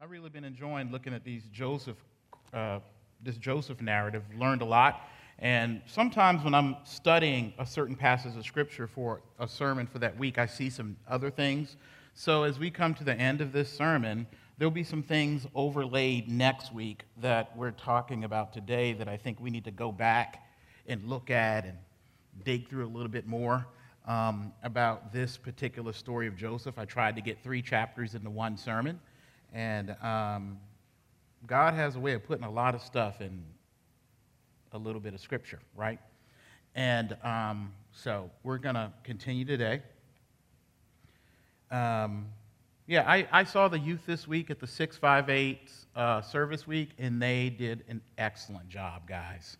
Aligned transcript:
I've 0.00 0.10
really 0.10 0.28
been 0.28 0.44
enjoying 0.44 0.90
looking 0.90 1.14
at 1.14 1.24
these 1.24 1.44
Joseph, 1.52 1.96
uh, 2.52 2.80
this 3.22 3.36
Joseph 3.36 3.80
narrative. 3.80 4.22
Learned 4.36 4.60
a 4.60 4.64
lot, 4.64 5.08
and 5.38 5.80
sometimes 5.86 6.42
when 6.44 6.52
I'm 6.52 6.76
studying 6.84 7.54
a 7.58 7.64
certain 7.64 7.94
passage 7.94 8.36
of 8.36 8.44
scripture 8.44 8.86
for 8.86 9.22
a 9.38 9.48
sermon 9.48 9.86
for 9.86 10.00
that 10.00 10.18
week, 10.18 10.36
I 10.36 10.46
see 10.46 10.68
some 10.68 10.96
other 11.08 11.30
things. 11.30 11.76
So 12.12 12.42
as 12.42 12.58
we 12.58 12.70
come 12.70 12.92
to 12.94 13.04
the 13.04 13.14
end 13.14 13.40
of 13.40 13.52
this 13.52 13.72
sermon, 13.72 14.26
there'll 14.58 14.72
be 14.72 14.84
some 14.84 15.02
things 15.02 15.46
overlaid 15.54 16.28
next 16.28 16.74
week 16.74 17.04
that 17.22 17.56
we're 17.56 17.70
talking 17.70 18.24
about 18.24 18.52
today 18.52 18.92
that 18.94 19.08
I 19.08 19.16
think 19.16 19.40
we 19.40 19.48
need 19.48 19.64
to 19.64 19.70
go 19.70 19.90
back 19.90 20.44
and 20.86 21.08
look 21.08 21.30
at 21.30 21.64
and 21.64 21.78
dig 22.44 22.68
through 22.68 22.84
a 22.84 22.92
little 22.92 23.08
bit 23.08 23.26
more 23.26 23.64
um, 24.06 24.52
about 24.64 25.12
this 25.12 25.38
particular 25.38 25.92
story 25.92 26.26
of 26.26 26.36
Joseph. 26.36 26.78
I 26.78 26.84
tried 26.84 27.16
to 27.16 27.22
get 27.22 27.42
three 27.42 27.62
chapters 27.62 28.14
into 28.14 28.28
one 28.28 28.58
sermon. 28.58 29.00
And 29.54 29.96
um, 30.02 30.58
God 31.46 31.74
has 31.74 31.94
a 31.94 32.00
way 32.00 32.12
of 32.12 32.24
putting 32.24 32.44
a 32.44 32.50
lot 32.50 32.74
of 32.74 32.82
stuff 32.82 33.20
in 33.20 33.44
a 34.72 34.78
little 34.78 35.00
bit 35.00 35.14
of 35.14 35.20
scripture, 35.20 35.60
right? 35.76 36.00
And 36.74 37.16
um, 37.22 37.72
so 37.92 38.30
we're 38.42 38.58
going 38.58 38.74
to 38.74 38.92
continue 39.04 39.44
today. 39.44 39.80
Um, 41.70 42.26
yeah, 42.86 43.08
I, 43.08 43.26
I, 43.32 43.44
saw 43.44 43.68
the 43.68 43.78
youth 43.78 44.02
this 44.04 44.28
week 44.28 44.50
at 44.50 44.60
the 44.60 44.66
658 44.66 45.70
uh, 45.96 46.20
service 46.20 46.66
week, 46.66 46.90
and 46.98 47.22
they 47.22 47.48
did 47.48 47.84
an 47.88 48.02
excellent 48.18 48.68
job, 48.68 49.08
guys. 49.08 49.56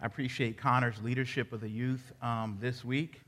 I 0.00 0.06
appreciate 0.06 0.58
Connor's 0.58 1.00
leadership 1.02 1.52
of 1.52 1.60
the 1.60 1.70
youth 1.70 2.12
um, 2.20 2.58
this 2.60 2.84
week. 2.84 3.22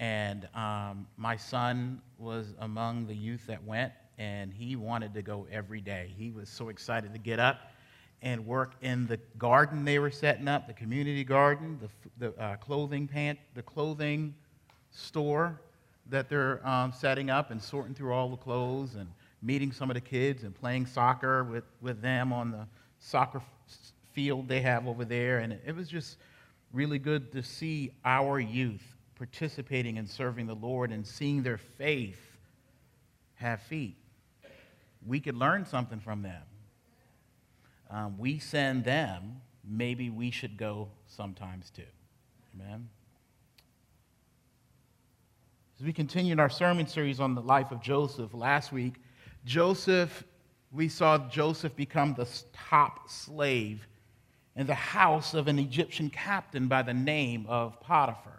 And 0.00 0.48
um, 0.54 1.06
my 1.16 1.36
son 1.36 2.00
was 2.18 2.54
among 2.60 3.06
the 3.06 3.14
youth 3.14 3.46
that 3.46 3.62
went, 3.64 3.92
and 4.18 4.52
he 4.52 4.76
wanted 4.76 5.14
to 5.14 5.22
go 5.22 5.46
every 5.50 5.80
day. 5.80 6.12
He 6.18 6.30
was 6.30 6.48
so 6.48 6.68
excited 6.68 7.12
to 7.12 7.18
get 7.18 7.38
up 7.38 7.72
and 8.20 8.44
work 8.44 8.74
in 8.82 9.06
the 9.06 9.18
garden 9.38 9.84
they 9.84 10.00
were 10.00 10.10
setting 10.10 10.48
up, 10.48 10.66
the 10.66 10.72
community 10.72 11.22
garden, 11.22 11.78
the, 11.80 12.32
the 12.32 12.42
uh, 12.42 12.56
clothing 12.56 13.06
pant, 13.06 13.38
the 13.54 13.62
clothing 13.62 14.34
store 14.90 15.60
that 16.10 16.28
they're 16.28 16.66
um, 16.66 16.92
setting 16.92 17.30
up 17.30 17.52
and 17.52 17.62
sorting 17.62 17.94
through 17.94 18.12
all 18.12 18.28
the 18.28 18.36
clothes 18.36 18.96
and 18.96 19.08
meeting 19.40 19.70
some 19.70 19.88
of 19.88 19.94
the 19.94 20.00
kids 20.00 20.42
and 20.42 20.52
playing 20.54 20.84
soccer 20.84 21.44
with, 21.44 21.64
with 21.80 22.02
them 22.02 22.32
on 22.32 22.50
the 22.50 22.66
soccer 22.98 23.40
field 24.12 24.48
they 24.48 24.60
have 24.60 24.88
over 24.88 25.04
there. 25.04 25.38
And 25.38 25.56
it 25.64 25.76
was 25.76 25.86
just 25.86 26.16
really 26.72 26.98
good 26.98 27.30
to 27.32 27.42
see 27.42 27.92
our 28.04 28.40
youth 28.40 28.82
participating 29.14 29.96
in 29.96 30.06
serving 30.06 30.46
the 30.48 30.54
Lord 30.56 30.90
and 30.90 31.06
seeing 31.06 31.42
their 31.42 31.58
faith 31.58 32.20
have 33.36 33.60
feet 33.62 33.97
we 35.06 35.20
could 35.20 35.36
learn 35.36 35.64
something 35.64 36.00
from 36.00 36.22
them. 36.22 36.42
Um, 37.90 38.18
we 38.18 38.38
send 38.38 38.84
them, 38.84 39.40
maybe 39.64 40.10
we 40.10 40.30
should 40.30 40.56
go 40.56 40.88
sometimes 41.06 41.70
too. 41.70 41.82
Amen. 42.54 42.88
As 45.78 45.86
we 45.86 45.92
continued 45.92 46.40
our 46.40 46.50
sermon 46.50 46.86
series 46.86 47.20
on 47.20 47.34
the 47.34 47.40
life 47.40 47.70
of 47.70 47.80
Joseph 47.80 48.34
last 48.34 48.72
week, 48.72 48.94
Joseph, 49.44 50.24
we 50.72 50.88
saw 50.88 51.28
Joseph 51.28 51.74
become 51.76 52.14
the 52.14 52.28
top 52.52 53.08
slave 53.08 53.86
in 54.56 54.66
the 54.66 54.74
house 54.74 55.34
of 55.34 55.46
an 55.46 55.58
Egyptian 55.58 56.10
captain 56.10 56.66
by 56.66 56.82
the 56.82 56.92
name 56.92 57.46
of 57.48 57.80
Potiphar. 57.80 58.37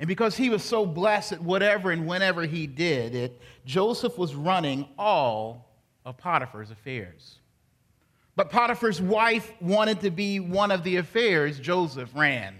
And 0.00 0.08
because 0.08 0.34
he 0.34 0.48
was 0.48 0.64
so 0.64 0.86
blessed 0.86 1.32
at 1.32 1.42
whatever 1.42 1.90
and 1.90 2.06
whenever 2.06 2.46
he 2.46 2.66
did 2.66 3.14
it, 3.14 3.38
Joseph 3.66 4.16
was 4.16 4.34
running 4.34 4.88
all 4.98 5.76
of 6.06 6.16
Potiphar's 6.16 6.70
affairs. 6.70 7.38
But 8.34 8.48
Potiphar's 8.48 9.02
wife 9.02 9.52
wanted 9.60 10.00
to 10.00 10.10
be 10.10 10.40
one 10.40 10.70
of 10.70 10.84
the 10.84 10.96
affairs 10.96 11.60
Joseph 11.60 12.08
ran. 12.14 12.56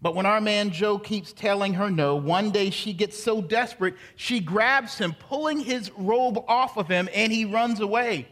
But 0.00 0.14
when 0.14 0.26
our 0.26 0.40
man 0.40 0.70
Joe 0.70 0.96
keeps 0.96 1.32
telling 1.32 1.74
her 1.74 1.90
no, 1.90 2.14
one 2.14 2.52
day 2.52 2.70
she 2.70 2.92
gets 2.92 3.20
so 3.20 3.42
desperate, 3.42 3.96
she 4.14 4.38
grabs 4.38 4.96
him, 4.96 5.12
pulling 5.12 5.58
his 5.58 5.90
robe 5.96 6.38
off 6.46 6.76
of 6.76 6.86
him, 6.86 7.08
and 7.12 7.32
he 7.32 7.44
runs 7.44 7.80
away. 7.80 8.28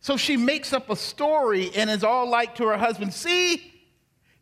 So 0.00 0.18
she 0.18 0.36
makes 0.36 0.74
up 0.74 0.90
a 0.90 0.96
story 0.96 1.70
and 1.74 1.88
is 1.88 2.04
all 2.04 2.28
like 2.28 2.56
to 2.56 2.66
her 2.66 2.76
husband, 2.76 3.14
See, 3.14 3.71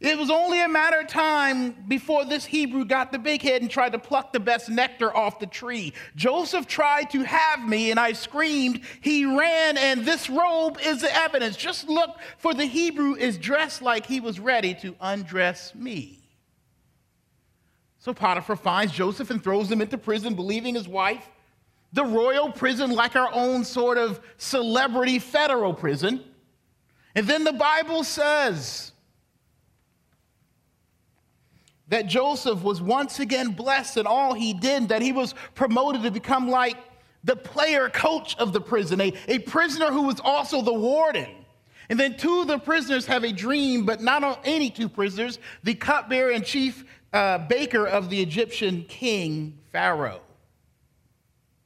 it 0.01 0.17
was 0.17 0.31
only 0.31 0.63
a 0.63 0.69
matter 0.69 1.01
of 1.01 1.09
time 1.09 1.73
before 1.87 2.25
this 2.25 2.47
Hebrew 2.47 2.87
got 2.87 3.13
the 3.13 3.19
big 3.19 3.43
head 3.43 3.61
and 3.61 3.71
tried 3.71 3.93
to 3.93 3.99
pluck 3.99 4.33
the 4.33 4.41
best 4.41 4.71
nectar 4.71 5.15
off 5.15 5.39
the 5.39 5.47
tree. 5.47 5.93
Joseph 6.17 6.67
tried 6.67 7.11
to 7.11 7.23
have 7.23 7.69
me, 7.69 7.91
and 7.91 8.01
I 8.01 8.13
screamed. 8.13 8.81
He 9.03 9.27
ran, 9.27 9.77
and 9.77 10.07
this 10.07 10.31
robe 10.31 10.79
is 10.83 11.03
the 11.03 11.15
evidence. 11.15 11.55
Just 11.55 11.87
look, 11.87 12.17
for 12.39 12.55
the 12.55 12.65
Hebrew 12.65 13.15
is 13.15 13.37
dressed 13.37 13.83
like 13.83 14.07
he 14.07 14.21
was 14.21 14.41
ready 14.41 14.73
to 14.77 14.97
undress 15.03 15.75
me. 15.75 16.21
So 17.99 18.15
Potiphar 18.15 18.57
finds 18.57 18.95
Joseph 18.95 19.31
and 19.31 19.45
throws 19.45 19.71
him 19.71 19.83
into 19.83 19.99
prison, 19.99 20.35
believing 20.35 20.77
his 20.77 20.89
wife. 20.89 21.29
The 21.93 22.07
royal 22.07 22.51
prison, 22.51 22.93
like 22.93 23.17
our 23.17 23.31
own 23.35 23.65
sort 23.65 23.99
of 23.99 24.21
celebrity 24.39 25.19
federal 25.19 25.75
prison. 25.75 26.25
And 27.15 27.27
then 27.27 27.45
the 27.45 27.53
Bible 27.53 28.03
says, 28.03 28.93
that 31.91 32.07
Joseph 32.07 32.63
was 32.63 32.81
once 32.81 33.21
again 33.21 33.51
blessed 33.51 33.99
in 33.99 34.07
all 34.07 34.33
he 34.33 34.55
did, 34.55 34.89
that 34.89 35.03
he 35.03 35.13
was 35.13 35.35
promoted 35.55 36.03
to 36.05 36.11
become 36.11 36.49
like 36.49 36.77
the 37.23 37.37
player 37.37 37.91
coach 37.91 38.37
of 38.39 38.53
the 38.53 38.61
prison, 38.61 39.01
a, 39.01 39.13
a 39.29 39.39
prisoner 39.41 39.91
who 39.91 40.03
was 40.03 40.21
also 40.21 40.63
the 40.63 40.73
warden. 40.73 41.29
And 41.91 41.99
then 41.99 42.17
two 42.17 42.41
of 42.41 42.47
the 42.47 42.59
prisoners 42.59 43.05
have 43.07 43.25
a 43.25 43.33
dream, 43.33 43.85
but 43.85 44.01
not 44.01 44.23
on 44.23 44.39
any 44.45 44.71
two 44.71 44.89
prisoners 44.89 45.41
the 45.65 45.75
cupbearer 45.75 46.31
and 46.31 46.45
chief 46.45 46.85
uh, 47.13 47.39
baker 47.39 47.87
of 47.87 48.09
the 48.09 48.23
Egyptian 48.23 48.85
king, 48.85 49.59
Pharaoh. 49.73 50.21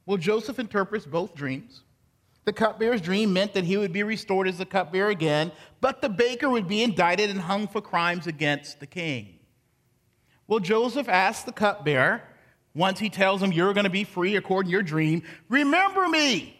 Well, 0.07 0.17
Joseph 0.17 0.57
interprets 0.57 1.05
both 1.05 1.35
dreams. 1.35 1.83
The 2.45 2.53
cupbearer's 2.53 3.01
dream 3.01 3.33
meant 3.33 3.53
that 3.53 3.63
he 3.63 3.77
would 3.77 3.93
be 3.93 4.03
restored 4.03 4.47
as 4.47 4.57
the 4.57 4.65
cupbearer 4.65 5.09
again, 5.09 5.51
but 5.81 6.01
the 6.01 6.09
baker 6.09 6.49
would 6.49 6.67
be 6.67 6.83
indicted 6.83 7.29
and 7.29 7.39
hung 7.39 7.67
for 7.67 7.81
crimes 7.81 8.27
against 8.27 8.79
the 8.79 8.87
king. 8.87 9.34
Well, 10.47 10.59
Joseph 10.59 11.09
asks 11.09 11.43
the 11.43 11.51
cupbearer, 11.51 12.21
once 12.73 12.99
he 12.99 13.09
tells 13.09 13.41
him, 13.41 13.51
You're 13.51 13.73
going 13.73 13.85
to 13.85 13.89
be 13.89 14.03
free 14.03 14.35
according 14.35 14.69
to 14.69 14.73
your 14.73 14.83
dream, 14.83 15.23
remember 15.49 16.07
me 16.07 16.55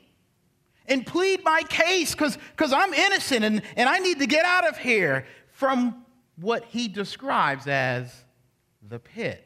and 0.87 1.05
plead 1.05 1.43
my 1.43 1.61
case 1.63 2.15
because 2.15 2.73
I'm 2.73 2.93
innocent 2.93 3.43
and, 3.43 3.61
and 3.75 3.89
I 3.89 3.99
need 3.99 4.19
to 4.19 4.27
get 4.27 4.45
out 4.45 4.67
of 4.67 4.77
here 4.77 5.25
from 5.51 6.05
what 6.37 6.65
he 6.65 6.87
describes 6.87 7.67
as 7.67 8.13
the 8.87 8.99
pit. 8.99 9.41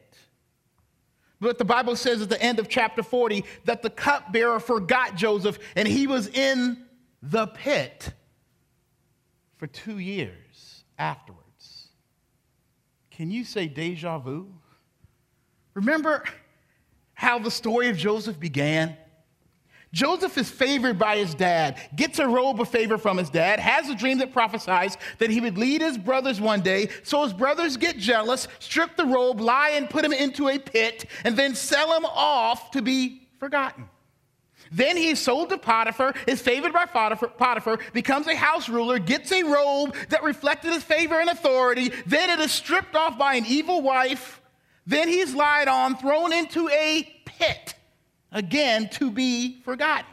But 1.40 1.56
the 1.56 1.64
Bible 1.64 1.96
says 1.96 2.20
at 2.20 2.28
the 2.28 2.40
end 2.40 2.58
of 2.58 2.68
chapter 2.68 3.02
40 3.02 3.44
that 3.64 3.82
the 3.82 3.90
cupbearer 3.90 4.60
forgot 4.60 5.14
Joseph 5.14 5.58
and 5.74 5.88
he 5.88 6.06
was 6.06 6.26
in 6.28 6.84
the 7.22 7.46
pit 7.46 8.12
for 9.56 9.66
two 9.66 9.98
years 9.98 10.84
afterwards. 10.98 11.39
Can 13.20 13.30
you 13.30 13.44
say 13.44 13.68
deja 13.68 14.18
vu? 14.18 14.46
Remember 15.74 16.24
how 17.12 17.38
the 17.38 17.50
story 17.50 17.90
of 17.90 17.98
Joseph 17.98 18.40
began? 18.40 18.96
Joseph 19.92 20.38
is 20.38 20.50
favored 20.50 20.98
by 20.98 21.18
his 21.18 21.34
dad, 21.34 21.76
gets 21.94 22.18
a 22.18 22.26
robe 22.26 22.62
of 22.62 22.70
favor 22.70 22.96
from 22.96 23.18
his 23.18 23.28
dad, 23.28 23.60
has 23.60 23.90
a 23.90 23.94
dream 23.94 24.16
that 24.20 24.32
prophesies 24.32 24.96
that 25.18 25.28
he 25.28 25.38
would 25.38 25.58
lead 25.58 25.82
his 25.82 25.98
brothers 25.98 26.40
one 26.40 26.62
day. 26.62 26.88
So 27.02 27.22
his 27.22 27.34
brothers 27.34 27.76
get 27.76 27.98
jealous, 27.98 28.48
strip 28.58 28.96
the 28.96 29.04
robe, 29.04 29.38
lie 29.38 29.72
and 29.74 29.90
put 29.90 30.02
him 30.02 30.14
into 30.14 30.48
a 30.48 30.58
pit, 30.58 31.04
and 31.22 31.36
then 31.36 31.54
sell 31.54 31.94
him 31.94 32.06
off 32.06 32.70
to 32.70 32.80
be 32.80 33.28
forgotten. 33.38 33.86
Then 34.70 34.96
he 34.96 35.08
is 35.08 35.20
sold 35.20 35.48
to 35.50 35.58
Potiphar, 35.58 36.14
is 36.26 36.40
favored 36.40 36.72
by 36.72 36.86
Potiphar, 36.86 37.78
becomes 37.92 38.26
a 38.28 38.36
house 38.36 38.68
ruler, 38.68 38.98
gets 38.98 39.32
a 39.32 39.42
robe 39.42 39.96
that 40.10 40.22
reflected 40.22 40.72
his 40.72 40.84
favor 40.84 41.20
and 41.20 41.28
authority. 41.28 41.92
Then 42.06 42.30
it 42.30 42.38
is 42.38 42.52
stripped 42.52 42.94
off 42.94 43.18
by 43.18 43.34
an 43.34 43.46
evil 43.46 43.82
wife. 43.82 44.40
Then 44.86 45.08
he's 45.08 45.34
lied 45.34 45.68
on, 45.68 45.96
thrown 45.96 46.32
into 46.32 46.68
a 46.68 47.02
pit, 47.24 47.74
again 48.32 48.88
to 48.90 49.10
be 49.10 49.60
forgotten. 49.62 50.06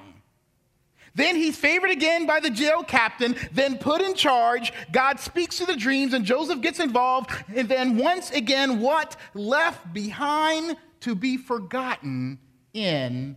Then 1.14 1.36
he's 1.36 1.58
favored 1.58 1.90
again 1.90 2.28
by 2.28 2.40
the 2.40 2.52
jail 2.52 2.84
captain, 2.84 3.36
then 3.52 3.80
put 3.80 4.02
in 4.02 4.14
charge. 4.14 4.72
God 4.92 5.20
speaks 5.20 5.58
to 5.58 5.66
the 5.66 5.76
dreams, 5.76 6.14
and 6.14 6.24
Joseph 6.24 6.62
gets 6.62 6.80
involved. 6.80 7.32
And 7.56 7.68
then 7.68 7.98
once 7.98 8.30
again, 8.30 8.80
what? 8.80 9.16
Left 9.34 9.92
behind 9.94 10.78
to 11.02 11.16
be 11.16 11.38
forgotten 11.38 12.38
in 12.74 13.36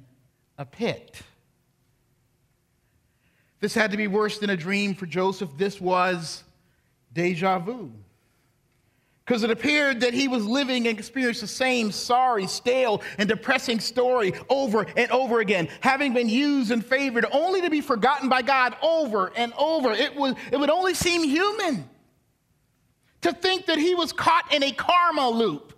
a 0.60 0.64
pit. 0.66 1.22
This 3.60 3.72
had 3.72 3.92
to 3.92 3.96
be 3.96 4.08
worse 4.08 4.38
than 4.38 4.50
a 4.50 4.56
dream 4.58 4.94
for 4.94 5.06
Joseph. 5.06 5.56
This 5.56 5.80
was 5.80 6.44
deja 7.14 7.58
vu. 7.58 7.90
because 9.24 9.42
it 9.42 9.50
appeared 9.50 10.00
that 10.00 10.12
he 10.12 10.28
was 10.28 10.44
living 10.44 10.86
and 10.86 10.98
experienced 10.98 11.40
the 11.40 11.46
same 11.46 11.90
sorry, 11.90 12.46
stale, 12.46 13.00
and 13.16 13.26
depressing 13.26 13.80
story 13.80 14.34
over 14.50 14.86
and 14.98 15.10
over 15.10 15.40
again, 15.40 15.66
having 15.80 16.12
been 16.12 16.28
used 16.28 16.70
and 16.70 16.84
favored 16.84 17.24
only 17.32 17.62
to 17.62 17.70
be 17.70 17.80
forgotten 17.80 18.28
by 18.28 18.42
God 18.42 18.76
over 18.82 19.32
and 19.36 19.54
over. 19.56 19.92
It, 19.92 20.14
was, 20.14 20.34
it 20.52 20.58
would 20.58 20.70
only 20.70 20.92
seem 20.92 21.24
human 21.24 21.88
to 23.22 23.32
think 23.32 23.64
that 23.66 23.78
he 23.78 23.94
was 23.94 24.12
caught 24.12 24.52
in 24.52 24.62
a 24.62 24.72
karma 24.72 25.30
loop 25.30 25.69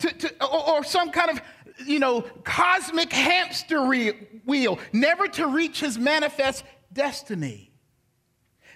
to, 0.00 0.12
to, 0.12 0.44
or, 0.44 0.68
or 0.70 0.84
some 0.84 1.10
kind 1.10 1.30
of 1.30 1.40
you 1.86 1.98
know, 1.98 2.22
cosmic 2.44 3.12
hamster 3.12 3.84
wheel, 3.84 4.78
never 4.92 5.28
to 5.28 5.46
reach 5.46 5.80
his 5.80 5.98
manifest 5.98 6.64
destiny. 6.92 7.70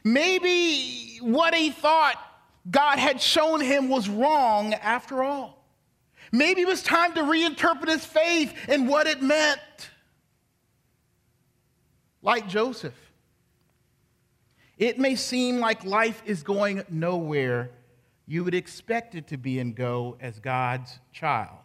Maybe 0.05 1.19
what 1.21 1.55
he 1.55 1.71
thought 1.71 2.17
God 2.71 2.99
had 2.99 3.21
shown 3.21 3.61
him 3.61 3.89
was 3.89 4.09
wrong 4.09 4.75
after 4.75 5.23
all. 5.23 5.65
Maybe 6.33 6.63
it 6.63 6.69
was 6.69 6.83
time 6.83 7.15
to 7.15 7.21
reinterpret 7.21 7.89
his 7.89 8.05
faith 8.05 8.53
and 8.69 8.89
what 8.89 9.07
it 9.07 9.23
meant. 9.23 9.61
Like 12.23 12.49
Joseph, 12.49 12.95
it 14.79 14.99
may 14.99 15.15
seem 15.15 15.61
like 15.61 15.85
life 15.85 16.23
is 16.27 16.43
going 16.43 16.83
nowhere 16.89 17.71
you 18.27 18.45
would 18.45 18.55
expect 18.55 19.15
it 19.15 19.27
to 19.29 19.37
be 19.37 19.59
and 19.59 19.75
go 19.75 20.17
as 20.21 20.39
God's 20.39 20.99
child. 21.13 21.59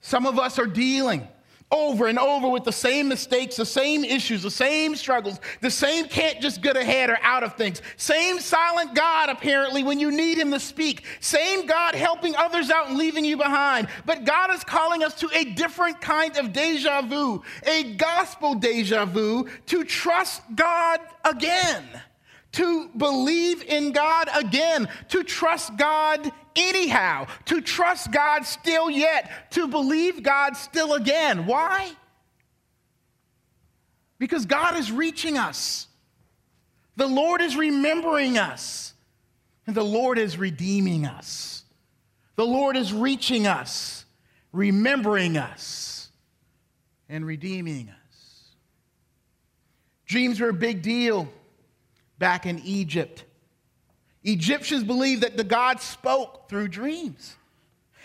Some 0.00 0.26
of 0.26 0.38
us 0.38 0.58
are 0.58 0.66
dealing 0.66 1.28
over 1.70 2.06
and 2.06 2.18
over 2.18 2.48
with 2.48 2.62
the 2.62 2.72
same 2.72 3.08
mistakes, 3.08 3.56
the 3.56 3.66
same 3.66 4.04
issues, 4.04 4.42
the 4.42 4.50
same 4.50 4.94
struggles, 4.94 5.40
the 5.60 5.70
same 5.70 6.06
can't 6.06 6.40
just 6.40 6.62
get 6.62 6.76
ahead 6.76 7.10
or 7.10 7.18
out 7.22 7.42
of 7.42 7.56
things. 7.56 7.82
Same 7.96 8.38
silent 8.38 8.94
God, 8.94 9.28
apparently, 9.28 9.82
when 9.82 9.98
you 9.98 10.10
need 10.10 10.38
Him 10.38 10.52
to 10.52 10.60
speak. 10.60 11.04
Same 11.20 11.66
God 11.66 11.94
helping 11.94 12.36
others 12.36 12.70
out 12.70 12.88
and 12.88 12.98
leaving 12.98 13.24
you 13.24 13.36
behind. 13.36 13.88
But 14.06 14.24
God 14.24 14.54
is 14.54 14.62
calling 14.62 15.02
us 15.02 15.14
to 15.16 15.30
a 15.34 15.44
different 15.44 16.00
kind 16.00 16.36
of 16.36 16.52
deja 16.52 17.02
vu, 17.02 17.42
a 17.66 17.94
gospel 17.94 18.54
deja 18.54 19.04
vu, 19.06 19.48
to 19.66 19.84
trust 19.84 20.42
God 20.54 21.00
again 21.24 21.82
to 22.54 22.88
believe 22.96 23.62
in 23.62 23.92
God 23.92 24.28
again, 24.34 24.88
to 25.08 25.22
trust 25.24 25.76
God 25.76 26.30
anyhow, 26.56 27.26
to 27.46 27.60
trust 27.60 28.12
God 28.12 28.44
still 28.44 28.88
yet, 28.88 29.50
to 29.52 29.66
believe 29.66 30.22
God 30.22 30.56
still 30.56 30.94
again. 30.94 31.46
Why? 31.46 31.90
Because 34.18 34.46
God 34.46 34.76
is 34.76 34.90
reaching 34.90 35.36
us. 35.36 35.88
The 36.96 37.08
Lord 37.08 37.42
is 37.42 37.56
remembering 37.56 38.38
us. 38.38 38.94
And 39.66 39.74
the 39.74 39.82
Lord 39.82 40.18
is 40.18 40.38
redeeming 40.38 41.06
us. 41.06 41.64
The 42.36 42.44
Lord 42.46 42.76
is 42.76 42.92
reaching 42.92 43.46
us, 43.46 44.04
remembering 44.52 45.36
us, 45.36 46.10
and 47.08 47.24
redeeming 47.24 47.88
us. 47.88 48.54
Dreams 50.06 50.40
are 50.40 50.50
a 50.50 50.54
big 50.54 50.82
deal 50.82 51.28
back 52.18 52.46
in 52.46 52.60
Egypt. 52.64 53.24
Egyptians 54.22 54.84
believed 54.84 55.22
that 55.22 55.36
the 55.36 55.44
God 55.44 55.80
spoke 55.80 56.48
through 56.48 56.68
dreams. 56.68 57.36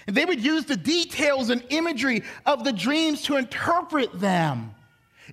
And 0.07 0.15
they 0.15 0.25
would 0.25 0.43
use 0.43 0.65
the 0.65 0.77
details 0.77 1.49
and 1.49 1.63
imagery 1.69 2.23
of 2.45 2.63
the 2.63 2.73
dreams 2.73 3.23
to 3.23 3.35
interpret 3.37 4.19
them. 4.19 4.73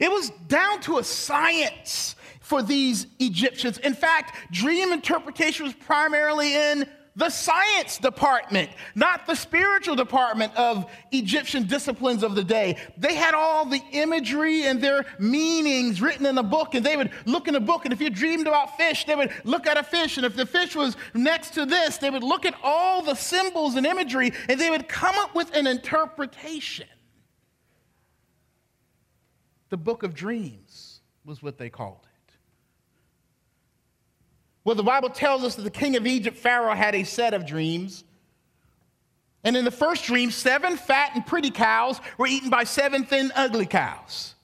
It 0.01 0.11
was 0.11 0.31
down 0.49 0.81
to 0.83 0.99
a 0.99 1.05
science 1.05 2.15
for 2.41 2.63
these 2.63 3.07
Egyptians. 3.19 3.79
In 3.79 3.95
fact, 3.95 4.37
dream 4.53 4.93
interpretation 4.93 5.65
was 5.65 5.75
primarily 5.75 6.55
in 6.55 6.89
the 7.17 7.31
science 7.31 7.97
department, 7.97 8.71
not 8.95 9.27
the 9.27 9.35
spiritual 9.35 9.97
department 9.97 10.55
of 10.55 10.85
Egyptian 11.13 11.67
disciplines 11.67 12.23
of 12.23 12.35
the 12.35 12.45
day. 12.45 12.77
They 12.99 13.15
had 13.15 13.35
all 13.35 13.65
the 13.65 13.83
imagery 13.93 14.65
and 14.65 14.81
their 14.81 15.07
meanings 15.19 16.03
written 16.03 16.27
in 16.27 16.37
a 16.37 16.43
book, 16.43 16.75
and 16.75 16.85
they 16.85 16.97
would 16.97 17.11
look 17.25 17.49
in 17.49 17.55
a 17.55 17.61
book, 17.61 17.87
and 17.87 17.93
if 17.93 18.03
you 18.03 18.11
dreamed 18.11 18.47
about 18.47 18.77
fish, 18.77 19.07
they 19.07 19.15
would 19.15 19.33
look 19.45 19.67
at 19.67 19.79
a 19.79 19.83
fish, 19.83 20.19
and 20.19 20.27
if 20.27 20.37
the 20.37 20.45
fish 20.45 20.77
was 20.77 20.97
next 21.15 21.55
to 21.55 21.65
this, 21.65 21.97
they 21.97 22.11
would 22.11 22.23
look 22.23 22.45
at 22.45 22.55
all 22.63 23.03
the 23.03 23.15
symbols 23.15 23.77
and 23.77 23.87
imagery, 23.87 24.33
and 24.49 24.61
they 24.61 24.69
would 24.69 24.87
come 24.87 25.17
up 25.17 25.35
with 25.35 25.55
an 25.57 25.67
interpretation. 25.67 26.87
The 29.71 29.79
book 29.79 30.03
of 30.03 30.15
dreams 30.15 31.01
was 31.25 31.43
what 31.43 31.57
they 31.57 31.71
called 31.71 32.01
it. 32.05 32.16
Well, 34.67 34.75
the 34.75 34.83
Bible 34.83 35.11
tells 35.11 35.45
us 35.45 35.55
that 35.55 35.63
the 35.63 35.71
king 35.71 35.95
of 35.95 36.09
Egypt, 36.09 36.37
Pharaoh, 36.37 36.75
had 36.75 36.97
a 36.97 37.05
set 37.05 37.35
of 37.35 37.47
dreams. 37.47 38.03
And 39.45 39.57
in 39.57 39.65
the 39.65 39.71
first 39.71 40.07
dream, 40.07 40.33
seven 40.33 40.77
fat 40.77 41.13
and 41.15 41.25
pretty 41.25 41.53
cows 41.53 42.01
were 42.19 42.27
eaten 42.27 42.51
by 42.51 42.65
seven 42.65 43.05
thin, 43.05 43.31
ugly 43.37 43.67
cows. 43.67 44.35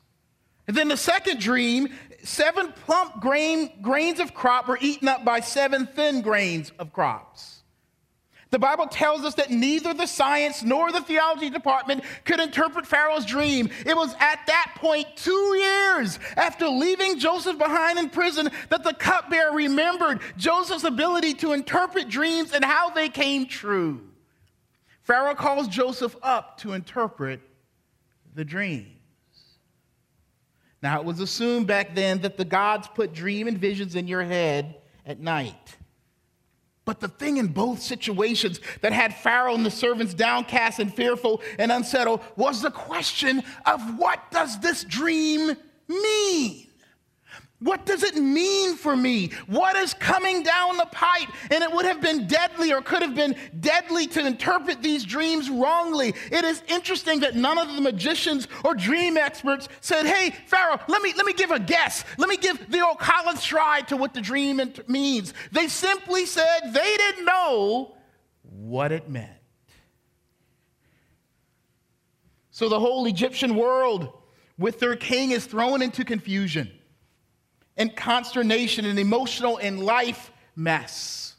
And 0.69 0.77
then 0.77 0.87
the 0.87 0.97
second 0.97 1.41
dream, 1.41 1.89
seven 2.23 2.71
plump 2.71 3.21
grain, 3.21 3.73
grains 3.83 4.21
of 4.21 4.33
crop 4.33 4.69
were 4.69 4.79
eaten 4.81 5.09
up 5.09 5.25
by 5.25 5.41
seven 5.41 5.89
thin 5.89 6.21
grains 6.21 6.71
of 6.79 6.93
crops. 6.93 7.62
The 8.53 8.59
Bible 8.59 8.87
tells 8.87 9.25
us 9.25 9.35
that 9.37 9.51
neither 9.51 9.95
the 9.95 10.07
science 10.07 10.63
nor 10.63 10.93
the 10.93 11.01
theology 11.01 11.49
department 11.49 12.05
could 12.27 12.39
interpret 12.39 12.87
Pharaoh's 12.87 13.25
dream. 13.25 13.71
It 13.87 13.97
was 13.97 14.15
at 14.21 14.47
that 14.47 14.75
point, 14.77 15.07
two 15.17 15.57
years 15.57 16.19
after 16.37 16.69
leaving 16.69 17.19
Joseph 17.19 17.57
behind 17.57 17.99
in 17.99 18.11
prison, 18.11 18.51
that 18.69 18.85
the 18.85 18.93
cupbearer 18.93 19.53
remembered 19.53 20.21
Joseph's 20.37 20.85
ability 20.85 21.33
to 21.35 21.55
interpret 21.55 22.11
dreams 22.11 22.53
and 22.53 22.63
how 22.63 22.91
they 22.91 23.09
came 23.09 23.47
true. 23.47 24.03
Pharaoh 25.01 25.35
calls 25.35 25.67
Joseph 25.67 26.15
up 26.23 26.59
to 26.59 26.75
interpret 26.75 27.41
the 28.35 28.45
dreams. 28.45 28.87
Now, 30.83 31.01
it 31.01 31.07
was 31.07 31.21
assumed 31.21 31.67
back 31.67 31.95
then 31.95 32.21
that 32.21 32.37
the 32.37 32.45
gods 32.45 32.87
put 32.87 33.15
dream 33.15 33.49
and 33.49 33.57
visions 33.57 33.97
in 33.97 34.07
your 34.07 34.23
head 34.23 34.77
at 35.07 35.21
night. 35.21 35.79
But 36.85 37.01
the 37.01 37.09
thing 37.09 37.37
in 37.37 37.49
both 37.49 37.81
situations 37.81 38.61
that 38.81 38.93
had 38.93 39.15
Pharaoh 39.15 39.55
and 39.55 39.65
the 39.65 39.71
servants 39.71 40.15
downcast 40.15 40.81
and 40.81 40.93
fearful 40.93 41.41
and 41.59 41.71
unsettled 41.71 42.21
was 42.37 42.61
the 42.61 42.73
question 42.73 43.43
of 43.67 43.99
what 43.99 44.31
does 44.33 44.59
this 44.59 44.83
dream 44.83 45.57
mean? 45.87 46.67
What 47.63 47.87
does 47.87 48.03
it 48.03 48.17
mean 48.17 48.75
for 48.75 48.97
me? 48.97 49.31
What 49.47 49.77
is 49.77 49.95
coming 49.95 50.43
down 50.43 50.79
the 50.79 50.89
pipe? 50.91 51.29
And 51.49 51.63
it 51.63 51.71
would 51.71 51.85
have 51.85 52.01
been 52.01 52.27
deadly 52.27 52.73
or 52.73 52.83
could 52.83 53.03
have 53.03 53.15
been 53.15 53.37
deadly 53.61 54.09
to 54.09 54.27
interpret 54.27 54.83
these 54.83 55.05
dreams 55.05 55.49
wrongly. 55.49 56.13
It 56.33 56.45
is 56.45 56.61
interesting 56.67 57.21
that 57.21 57.37
none 57.37 57.59
of 57.59 57.73
the 57.73 57.81
magicians 57.81 58.49
or 58.65 58.75
dream 58.75 59.17
experts 59.17 59.69
said, 59.81 60.07
Hey, 60.07 60.35
Pharaoh, 60.47 60.81
let 60.89 61.03
me, 61.03 61.13
let 61.17 61.25
me 61.25 61.33
give 61.35 61.53
a 61.53 61.61
guess. 61.61 62.05
Let 62.19 62.29
me 62.29 62.37
give 62.37 62.69
the 62.69 62.85
old 62.85 62.99
college 62.99 63.45
try 63.45 63.83
to 63.83 63.97
what 63.97 64.13
the 64.13 64.21
dream 64.21 64.61
means. 64.89 65.33
They 65.53 65.69
simply 65.69 66.27
said 66.27 66.73
they 66.73 66.97
didn't 66.97 67.25
know 67.25 67.95
what 68.43 68.91
it 68.91 69.09
meant. 69.09 69.31
So 72.51 72.69
the 72.69 72.81
whole 72.81 73.07
Egyptian 73.07 73.55
world 73.55 74.13
with 74.59 74.81
their 74.81 74.97
king 74.97 75.31
is 75.31 75.47
thrown 75.47 75.81
into 75.81 76.05
confusion 76.05 76.73
and 77.77 77.95
consternation 77.97 78.85
and 78.85 78.99
emotional 78.99 79.59
and 79.59 79.81
life 79.83 80.31
mess. 80.57 81.35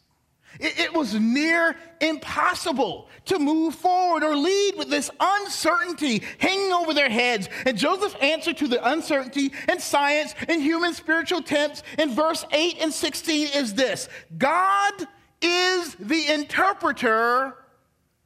It, 0.60 0.80
it, 0.80 0.94
was 0.94 1.16
near 1.16 1.76
impossible 2.00 3.10
to 3.26 3.40
move 3.40 3.74
forward 3.74 4.24
or 4.24 4.36
lead 4.36 4.76
with 4.78 4.90
this 4.90 5.10
uncertainty 5.20 6.22
hanging 6.38 6.72
over 6.72 6.94
their 6.94 7.10
heads. 7.10 7.50
And 7.66 7.76
Joseph's 7.76 8.16
answer 8.22 8.54
to 8.54 8.68
the 8.68 8.88
uncertainty 8.88 9.52
and 9.68 9.82
science 9.82 10.36
and 10.48 10.62
human 10.62 10.94
spiritual 10.94 11.40
attempts 11.40 11.82
in 11.98 12.14
verse 12.14 12.46
8 12.52 12.78
and 12.82 12.94
16 12.94 13.48
is 13.56 13.74
this 13.74 14.10
God 14.38 14.94
is 15.42 15.96
the 15.96 16.32
interpreter 16.32 17.56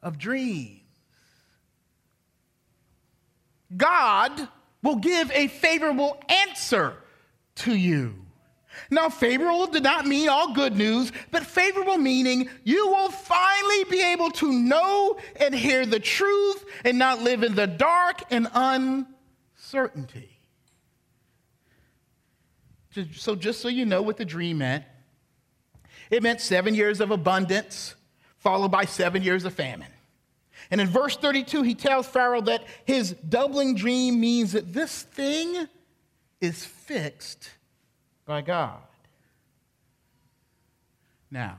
of 0.04 0.18
dreams. 0.18 0.82
God 3.76 4.48
will 4.84 4.98
give 4.98 5.32
a 5.32 5.48
favorable 5.48 6.22
answer 6.30 6.94
to 7.58 7.76
you. 7.76 8.16
Now, 8.90 9.10
favorable 9.10 9.68
did 9.68 9.84
not 9.84 10.06
mean 10.06 10.30
all 10.30 10.54
good 10.54 10.76
news, 10.76 11.12
but 11.32 11.44
favorable 11.46 11.98
meaning 11.98 12.50
you 12.64 12.88
will 12.88 13.10
finally 13.10 13.84
be 13.86 14.02
able 14.02 14.30
to 14.32 14.52
know 14.52 15.18
and 15.40 15.54
hear 15.54 15.86
the 15.86 16.00
truth 16.00 16.64
and 16.86 16.98
not 16.98 17.22
live 17.22 17.44
in 17.44 17.56
the 17.56 17.68
dark 17.68 18.22
and 18.30 18.48
uncertainty. 18.54 20.38
So, 23.14 23.36
just 23.36 23.62
so 23.62 23.68
you 23.68 23.86
know 23.86 24.02
what 24.02 24.18
the 24.18 24.26
dream 24.26 24.60
meant, 24.60 24.84
it 26.10 26.24
meant 26.24 26.42
seven 26.42 26.74
years 26.74 27.00
of 27.00 27.12
abundance, 27.12 27.96
followed 28.38 28.70
by 28.70 28.86
seven 28.86 29.22
years 29.22 29.46
of 29.46 29.54
famine. 29.54 29.92
And 30.72 30.82
in 30.82 30.88
verse 30.88 31.16
32, 31.16 31.62
he 31.64 31.76
tells 31.76 32.08
Pharaoh 32.08 32.42
that 32.42 32.64
his 32.86 33.12
doubling 33.14 33.76
dream 33.76 34.20
means 34.20 34.54
that 34.54 34.74
this 34.74 35.04
thing 35.04 35.68
is 36.42 36.64
fixed 36.64 37.50
by 38.26 38.42
God. 38.42 38.80
Now, 41.32 41.58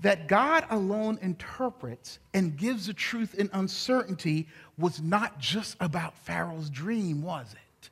that 0.00 0.28
God 0.28 0.66
alone 0.70 1.18
interprets 1.22 2.18
and 2.34 2.56
gives 2.56 2.86
the 2.86 2.94
truth 2.94 3.34
in 3.34 3.48
uncertainty 3.52 4.48
was 4.76 5.00
not 5.00 5.38
just 5.38 5.76
about 5.80 6.16
Pharaoh's 6.18 6.68
dream, 6.68 7.22
was 7.22 7.52
it? 7.52 7.90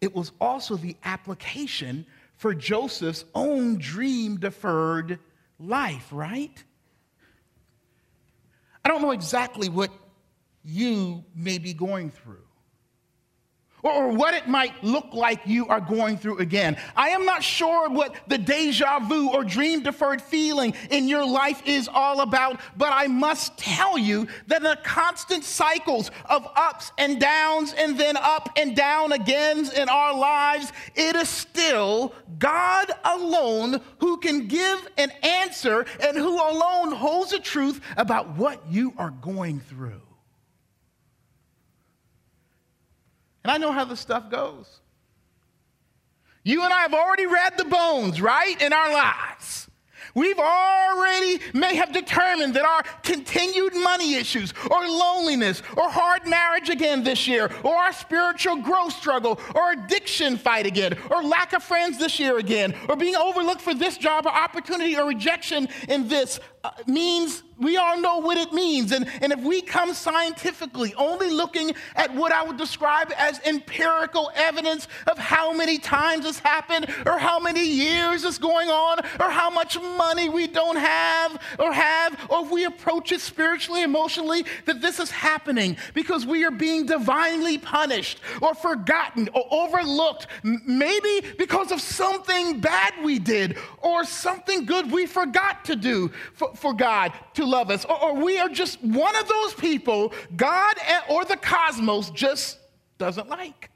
It 0.00 0.14
was 0.14 0.32
also 0.40 0.76
the 0.76 0.96
application 1.04 2.06
for 2.36 2.54
Joseph's 2.54 3.24
own 3.34 3.78
dream 3.78 4.36
deferred 4.38 5.18
life, 5.58 6.08
right? 6.12 6.62
I 8.84 8.88
don't 8.88 9.00
know 9.02 9.12
exactly 9.12 9.68
what 9.68 9.90
you 10.64 11.24
may 11.34 11.58
be 11.58 11.74
going 11.74 12.10
through 12.10 12.44
or 13.84 14.08
what 14.08 14.32
it 14.34 14.48
might 14.48 14.82
look 14.82 15.12
like 15.12 15.42
you 15.44 15.68
are 15.68 15.80
going 15.80 16.16
through 16.16 16.38
again. 16.38 16.76
I 16.96 17.10
am 17.10 17.26
not 17.26 17.44
sure 17.44 17.90
what 17.90 18.16
the 18.26 18.38
deja 18.38 18.98
vu 19.00 19.30
or 19.30 19.44
dream 19.44 19.82
deferred 19.82 20.22
feeling 20.22 20.74
in 20.90 21.06
your 21.06 21.24
life 21.24 21.62
is 21.66 21.88
all 21.92 22.22
about, 22.22 22.60
but 22.78 22.92
I 22.92 23.06
must 23.06 23.58
tell 23.58 23.98
you 23.98 24.26
that 24.46 24.62
the 24.62 24.78
constant 24.82 25.44
cycles 25.44 26.10
of 26.24 26.48
ups 26.56 26.92
and 26.96 27.20
downs 27.20 27.74
and 27.76 28.00
then 28.00 28.16
up 28.16 28.48
and 28.56 28.74
down 28.74 29.12
again 29.12 29.68
in 29.76 29.88
our 29.90 30.16
lives, 30.16 30.72
it 30.94 31.14
is 31.14 31.28
still 31.28 32.14
God 32.38 32.90
alone 33.04 33.82
who 33.98 34.16
can 34.16 34.48
give 34.48 34.88
an 34.96 35.10
answer 35.22 35.84
and 36.00 36.16
who 36.16 36.36
alone 36.36 36.92
holds 36.92 37.32
the 37.32 37.38
truth 37.38 37.82
about 37.98 38.30
what 38.36 38.62
you 38.70 38.94
are 38.96 39.10
going 39.10 39.60
through. 39.60 40.00
And 43.44 43.52
I 43.52 43.58
know 43.58 43.72
how 43.72 43.84
this 43.84 44.00
stuff 44.00 44.30
goes. 44.30 44.80
You 46.42 46.64
and 46.64 46.72
I 46.72 46.80
have 46.80 46.94
already 46.94 47.26
read 47.26 47.56
the 47.56 47.64
bones, 47.64 48.20
right, 48.20 48.60
in 48.60 48.72
our 48.72 48.92
lives. 48.92 49.68
We've 50.14 50.38
already 50.38 51.40
may 51.54 51.74
have 51.74 51.92
determined 51.92 52.54
that 52.54 52.64
our 52.64 52.82
continued 53.02 53.74
money 53.74 54.14
issues 54.14 54.54
or 54.70 54.86
loneliness 54.86 55.60
or 55.76 55.90
hard 55.90 56.26
marriage 56.26 56.68
again 56.68 57.02
this 57.02 57.26
year 57.26 57.50
or 57.64 57.74
our 57.74 57.92
spiritual 57.92 58.56
growth 58.56 58.92
struggle 58.92 59.40
or 59.56 59.72
addiction 59.72 60.36
fight 60.36 60.66
again 60.66 60.96
or 61.10 61.22
lack 61.24 61.52
of 61.52 61.64
friends 61.64 61.98
this 61.98 62.20
year 62.20 62.38
again 62.38 62.76
or 62.88 62.94
being 62.94 63.16
overlooked 63.16 63.60
for 63.60 63.74
this 63.74 63.98
job 63.98 64.26
or 64.26 64.32
opportunity 64.32 64.96
or 64.96 65.08
rejection 65.08 65.68
in 65.88 66.06
this 66.06 66.38
Uh, 66.64 66.70
means 66.86 67.42
we 67.58 67.76
all 67.76 68.00
know 68.00 68.18
what 68.18 68.38
it 68.38 68.52
means. 68.52 68.92
And, 68.92 69.06
and 69.20 69.32
if 69.32 69.40
we 69.40 69.60
come 69.60 69.92
scientifically 69.92 70.94
only 70.94 71.30
looking 71.30 71.72
at 71.94 72.12
what 72.14 72.32
I 72.32 72.42
would 72.42 72.56
describe 72.56 73.12
as 73.16 73.38
empirical 73.44 74.32
evidence 74.34 74.88
of 75.06 75.18
how 75.18 75.52
many 75.52 75.78
times 75.78 76.24
this 76.24 76.38
happened, 76.38 76.86
or 77.06 77.18
how 77.18 77.38
many 77.38 77.64
years 77.64 78.24
it's 78.24 78.38
going 78.38 78.70
on, 78.70 79.00
or 79.20 79.30
how 79.30 79.50
much 79.50 79.78
money 79.78 80.28
we 80.28 80.46
don't 80.46 80.76
have 80.76 81.38
or 81.58 81.72
have, 81.72 82.18
or 82.30 82.44
if 82.44 82.50
we 82.50 82.64
approach 82.64 83.12
it 83.12 83.20
spiritually, 83.20 83.82
emotionally, 83.82 84.44
that 84.64 84.80
this 84.80 84.98
is 84.98 85.10
happening 85.10 85.76
because 85.92 86.26
we 86.26 86.44
are 86.44 86.50
being 86.50 86.86
divinely 86.86 87.58
punished 87.58 88.20
or 88.40 88.54
forgotten 88.54 89.28
or 89.34 89.44
overlooked, 89.50 90.26
maybe 90.42 91.26
because 91.38 91.70
of 91.70 91.80
something 91.80 92.60
bad 92.60 92.94
we 93.04 93.18
did 93.18 93.58
or 93.82 94.04
something 94.04 94.64
good 94.64 94.90
we 94.90 95.06
forgot 95.06 95.64
to 95.64 95.76
do. 95.76 96.10
For, 96.32 96.53
for 96.54 96.72
God 96.72 97.12
to 97.34 97.44
love 97.44 97.70
us, 97.70 97.84
or, 97.84 98.00
or 98.02 98.14
we 98.14 98.38
are 98.38 98.48
just 98.48 98.82
one 98.82 99.16
of 99.16 99.28
those 99.28 99.54
people 99.54 100.12
God 100.36 100.74
or 101.08 101.24
the 101.24 101.36
cosmos 101.36 102.10
just 102.10 102.58
doesn't 102.98 103.28
like. 103.28 103.70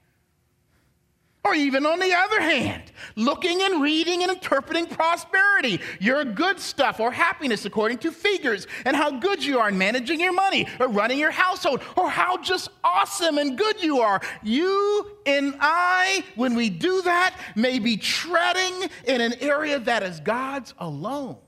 Or 1.44 1.54
even 1.54 1.86
on 1.86 1.98
the 1.98 2.12
other 2.12 2.40
hand, 2.40 2.92
looking 3.16 3.62
and 3.62 3.80
reading 3.80 4.22
and 4.22 4.32
interpreting 4.32 4.86
prosperity, 4.86 5.80
your 5.98 6.24
good 6.24 6.60
stuff 6.60 7.00
or 7.00 7.10
happiness 7.10 7.64
according 7.64 7.98
to 7.98 8.10
figures, 8.10 8.66
and 8.84 8.94
how 8.94 9.12
good 9.12 9.42
you 9.42 9.58
are 9.58 9.68
in 9.68 9.78
managing 9.78 10.20
your 10.20 10.32
money 10.32 10.66
or 10.78 10.88
running 10.88 11.18
your 11.18 11.30
household, 11.30 11.80
or 11.96 12.10
how 12.10 12.36
just 12.38 12.68
awesome 12.84 13.38
and 13.38 13.56
good 13.56 13.82
you 13.82 14.00
are. 14.00 14.20
You 14.42 15.16
and 15.24 15.54
I, 15.58 16.24
when 16.34 16.54
we 16.54 16.68
do 16.68 17.00
that, 17.02 17.34
may 17.54 17.78
be 17.78 17.96
treading 17.96 18.90
in 19.06 19.20
an 19.22 19.34
area 19.40 19.78
that 19.78 20.02
is 20.02 20.20
God's 20.20 20.74
alone. 20.78 21.38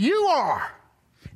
You 0.00 0.16
are 0.28 0.66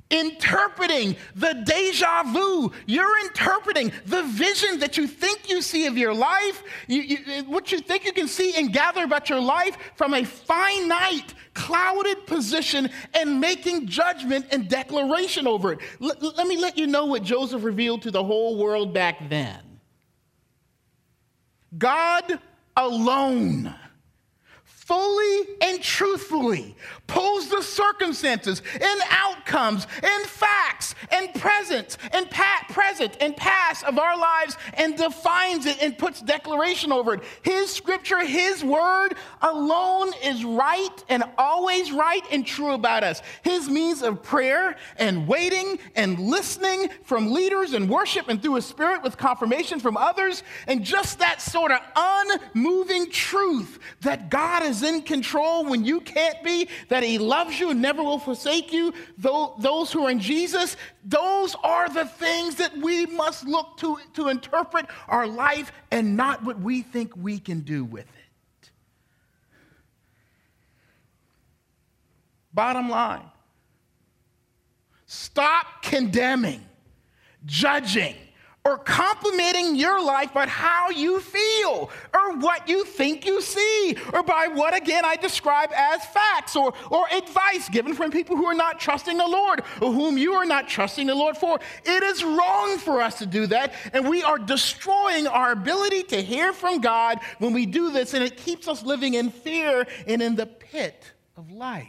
interpreting 0.08 1.16
the 1.34 1.52
deja 1.66 2.22
vu. 2.22 2.72
You're 2.86 3.20
interpreting 3.26 3.92
the 4.06 4.22
vision 4.22 4.78
that 4.78 4.96
you 4.96 5.06
think 5.06 5.50
you 5.50 5.60
see 5.60 5.84
of 5.84 5.98
your 5.98 6.14
life, 6.14 6.62
you, 6.88 7.02
you, 7.02 7.44
what 7.44 7.72
you 7.72 7.80
think 7.80 8.06
you 8.06 8.12
can 8.14 8.26
see 8.26 8.54
and 8.56 8.72
gather 8.72 9.04
about 9.04 9.28
your 9.28 9.40
life 9.40 9.76
from 9.96 10.14
a 10.14 10.24
finite, 10.24 11.34
clouded 11.52 12.26
position 12.26 12.88
and 13.12 13.38
making 13.38 13.86
judgment 13.86 14.46
and 14.50 14.66
declaration 14.66 15.46
over 15.46 15.72
it. 15.72 15.80
L- 16.00 16.32
let 16.34 16.46
me 16.46 16.56
let 16.56 16.78
you 16.78 16.86
know 16.86 17.04
what 17.04 17.22
Joseph 17.22 17.64
revealed 17.64 18.00
to 18.00 18.10
the 18.10 18.24
whole 18.24 18.56
world 18.56 18.94
back 18.94 19.28
then. 19.28 19.60
God 21.76 22.40
alone 22.78 23.74
fully 24.84 25.48
and 25.62 25.82
truthfully 25.82 26.76
pose 27.06 27.48
the 27.48 27.62
circumstances 27.62 28.62
and 28.72 29.00
outcomes 29.10 29.86
and 30.02 30.26
facts 30.26 30.94
and 31.10 31.32
present 31.34 31.96
and 32.12 32.30
pa- 32.30 32.64
present 32.70 33.16
and 33.20 33.36
past 33.36 33.84
of 33.84 33.98
our 33.98 34.16
lives 34.16 34.56
and 34.74 34.96
defines 34.96 35.66
it 35.66 35.82
and 35.82 35.96
puts 35.98 36.20
declaration 36.20 36.92
over 36.92 37.14
it. 37.14 37.20
His 37.42 37.70
scripture, 37.70 38.24
his 38.24 38.64
word 38.64 39.14
alone 39.42 40.12
is 40.24 40.44
right 40.44 41.04
and 41.08 41.24
always 41.36 41.92
right 41.92 42.22
and 42.30 42.46
true 42.46 42.72
about 42.72 43.04
us. 43.04 43.22
His 43.42 43.68
means 43.68 44.02
of 44.02 44.22
prayer 44.22 44.76
and 44.96 45.28
waiting 45.28 45.78
and 45.94 46.18
listening 46.18 46.88
from 47.04 47.32
leaders 47.32 47.74
and 47.74 47.88
worship 47.88 48.28
and 48.28 48.42
through 48.42 48.56
his 48.56 48.66
spirit 48.66 49.02
with 49.02 49.16
confirmation 49.16 49.78
from 49.78 49.96
others 49.96 50.42
and 50.66 50.84
just 50.84 51.18
that 51.18 51.40
sort 51.40 51.70
of 51.70 51.80
unmoving 51.96 53.10
truth 53.10 53.78
that 54.00 54.30
God 54.30 54.62
is 54.62 54.82
in 54.82 55.02
control 55.02 55.64
when 55.64 55.84
you 55.84 56.00
can't 56.00 56.42
be, 56.42 56.68
that 56.94 57.02
He 57.02 57.18
loves 57.18 57.58
you 57.58 57.70
and 57.70 57.82
never 57.82 58.04
will 58.04 58.20
forsake 58.20 58.72
you, 58.72 58.94
those 59.18 59.90
who 59.90 60.04
are 60.06 60.10
in 60.12 60.20
Jesus, 60.20 60.76
those 61.04 61.56
are 61.64 61.88
the 61.88 62.04
things 62.04 62.54
that 62.54 62.76
we 62.76 63.04
must 63.06 63.48
look 63.48 63.76
to 63.78 63.98
to 64.12 64.28
interpret 64.28 64.86
our 65.08 65.26
life 65.26 65.72
and 65.90 66.16
not 66.16 66.44
what 66.44 66.60
we 66.60 66.82
think 66.82 67.16
we 67.16 67.40
can 67.40 67.62
do 67.62 67.84
with 67.84 68.04
it. 68.04 68.70
Bottom 72.52 72.88
line 72.88 73.28
stop 75.06 75.82
condemning, 75.82 76.64
judging, 77.44 78.14
or 78.66 78.78
complimenting 78.78 79.76
your 79.76 80.02
life 80.02 80.32
by 80.32 80.46
how 80.46 80.88
you 80.88 81.20
feel 81.20 81.90
or 82.14 82.38
what 82.38 82.66
you 82.66 82.82
think 82.82 83.26
you 83.26 83.42
see 83.42 83.94
or 84.14 84.22
by 84.22 84.48
what 84.48 84.74
again 84.74 85.04
I 85.04 85.16
describe 85.16 85.70
as 85.76 86.02
facts 86.06 86.56
or, 86.56 86.72
or 86.90 87.04
advice 87.12 87.68
given 87.68 87.92
from 87.92 88.10
people 88.10 88.36
who 88.36 88.46
are 88.46 88.54
not 88.54 88.80
trusting 88.80 89.18
the 89.18 89.26
Lord 89.26 89.60
or 89.82 89.92
whom 89.92 90.16
you 90.16 90.32
are 90.32 90.46
not 90.46 90.66
trusting 90.66 91.06
the 91.06 91.14
Lord 91.14 91.36
for. 91.36 91.60
It 91.84 92.02
is 92.02 92.24
wrong 92.24 92.78
for 92.78 93.02
us 93.02 93.18
to 93.18 93.26
do 93.26 93.46
that, 93.48 93.74
and 93.92 94.08
we 94.08 94.22
are 94.22 94.38
destroying 94.38 95.26
our 95.26 95.52
ability 95.52 96.04
to 96.04 96.22
hear 96.22 96.54
from 96.54 96.80
God 96.80 97.18
when 97.40 97.52
we 97.52 97.66
do 97.66 97.90
this, 97.90 98.14
and 98.14 98.24
it 98.24 98.38
keeps 98.38 98.66
us 98.66 98.82
living 98.82 99.12
in 99.12 99.30
fear 99.30 99.86
and 100.06 100.22
in 100.22 100.36
the 100.36 100.46
pit 100.46 101.12
of 101.36 101.50
life. 101.50 101.86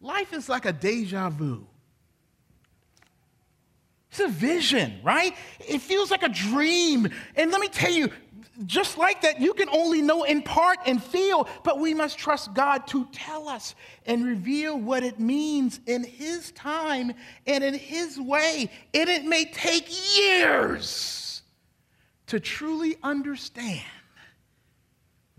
Life 0.00 0.32
is 0.32 0.48
like 0.48 0.66
a 0.66 0.72
deja 0.72 1.30
vu. 1.30 1.66
It's 4.18 4.24
a 4.24 4.28
vision, 4.28 4.98
right? 5.02 5.36
It 5.60 5.82
feels 5.82 6.10
like 6.10 6.22
a 6.22 6.30
dream. 6.30 7.06
And 7.34 7.50
let 7.50 7.60
me 7.60 7.68
tell 7.68 7.90
you, 7.90 8.10
just 8.64 8.96
like 8.96 9.20
that, 9.20 9.42
you 9.42 9.52
can 9.52 9.68
only 9.68 10.00
know 10.00 10.24
in 10.24 10.40
part 10.40 10.78
and 10.86 11.02
feel, 11.02 11.46
but 11.64 11.78
we 11.78 11.92
must 11.92 12.16
trust 12.16 12.54
God 12.54 12.86
to 12.86 13.06
tell 13.12 13.46
us 13.46 13.74
and 14.06 14.24
reveal 14.24 14.78
what 14.78 15.02
it 15.02 15.20
means 15.20 15.80
in 15.84 16.02
His 16.02 16.50
time 16.52 17.12
and 17.46 17.62
in 17.62 17.74
His 17.74 18.18
way. 18.18 18.70
And 18.94 19.10
it 19.10 19.26
may 19.26 19.44
take 19.44 19.86
years 20.16 21.42
to 22.28 22.40
truly 22.40 22.96
understand 23.02 23.84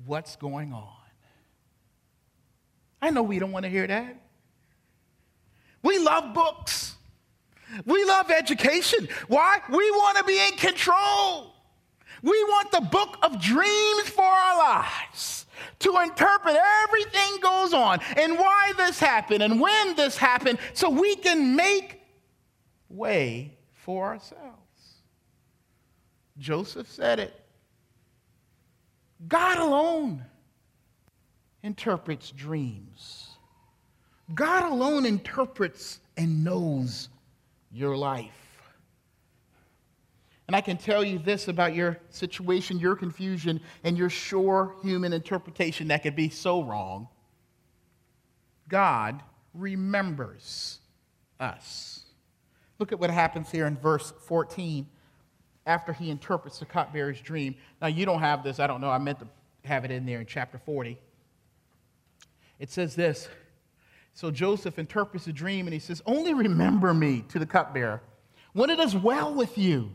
what's 0.05 0.35
going 0.35 0.71
on. 0.71 0.93
I 3.01 3.09
know 3.09 3.23
we 3.23 3.39
don't 3.39 3.51
want 3.51 3.63
to 3.63 3.69
hear 3.69 3.87
that. 3.87 4.21
We 5.81 5.97
love 5.97 6.35
books. 6.35 6.96
We 7.85 8.03
love 8.05 8.31
education. 8.31 9.07
Why? 9.27 9.59
We 9.69 9.91
want 9.91 10.17
to 10.17 10.23
be 10.23 10.39
in 10.39 10.53
control. 10.53 11.53
We 12.23 12.43
want 12.45 12.71
the 12.71 12.81
book 12.81 13.17
of 13.21 13.41
dreams 13.41 14.09
for 14.09 14.23
our 14.23 14.57
lives 14.57 15.45
to 15.79 15.99
interpret 15.99 16.55
everything 16.83 17.39
goes 17.41 17.73
on 17.73 17.99
and 18.15 18.37
why 18.37 18.73
this 18.77 18.99
happened 18.99 19.43
and 19.43 19.59
when 19.59 19.95
this 19.95 20.17
happened 20.17 20.57
so 20.73 20.89
we 20.89 21.15
can 21.15 21.55
make 21.55 22.01
way 22.89 23.53
for 23.73 24.07
ourselves. 24.07 24.57
Joseph 26.39 26.89
said 26.89 27.19
it. 27.19 27.33
God 29.27 29.57
alone 29.57 30.23
interprets 31.63 32.31
dreams. 32.31 33.29
God 34.33 34.71
alone 34.71 35.05
interprets 35.05 35.99
and 36.15 36.43
knows 36.43 37.09
your 37.77 37.95
life. 37.95 38.31
And 40.47 40.55
I 40.55 40.61
can 40.61 40.77
tell 40.77 41.03
you 41.03 41.19
this 41.19 41.47
about 41.47 41.75
your 41.75 41.99
situation, 42.09 42.79
your 42.79 42.95
confusion, 42.95 43.59
and 43.83 43.97
your 43.97 44.09
sure 44.09 44.75
human 44.81 45.13
interpretation 45.13 45.89
that 45.89 46.03
could 46.03 46.15
be 46.15 46.29
so 46.29 46.63
wrong. 46.63 47.09
God 48.69 49.21
remembers 49.53 50.79
us. 51.39 52.05
Look 52.79 52.91
at 52.91 52.99
what 52.99 53.09
happens 53.09 53.51
here 53.51 53.67
in 53.67 53.77
verse 53.77 54.13
14 54.25 54.87
after 55.65 55.91
he 55.91 56.09
interprets 56.09 56.59
the 56.59 56.65
cupbearer's 56.65 57.19
dream. 57.19 57.55
Now, 57.81 57.87
you 57.87 58.05
don't 58.05 58.21
have 58.21 58.43
this. 58.43 58.59
I 58.59 58.67
don't 58.67 58.81
know. 58.81 58.89
I 58.89 58.97
meant 58.97 59.19
to 59.19 59.27
have 59.65 59.83
it 59.83 59.91
in 59.91 60.05
there 60.05 60.21
in 60.21 60.25
chapter 60.25 60.57
40. 60.57 60.97
It 62.59 62.71
says 62.71 62.95
this 62.95 63.27
So 64.17 64.31
Joseph 64.31 64.79
interprets 64.79 65.25
the 65.25 65.31
dream 65.31 65.67
and 65.67 65.73
he 65.75 65.79
says, 65.79 66.01
Only 66.07 66.33
remember 66.33 66.91
me 66.91 67.23
to 67.29 67.37
the 67.37 67.45
cupbearer 67.45 68.01
when 68.53 68.71
it 68.71 68.79
is 68.79 68.95
well 68.95 69.31
with 69.31 69.59
you. 69.59 69.91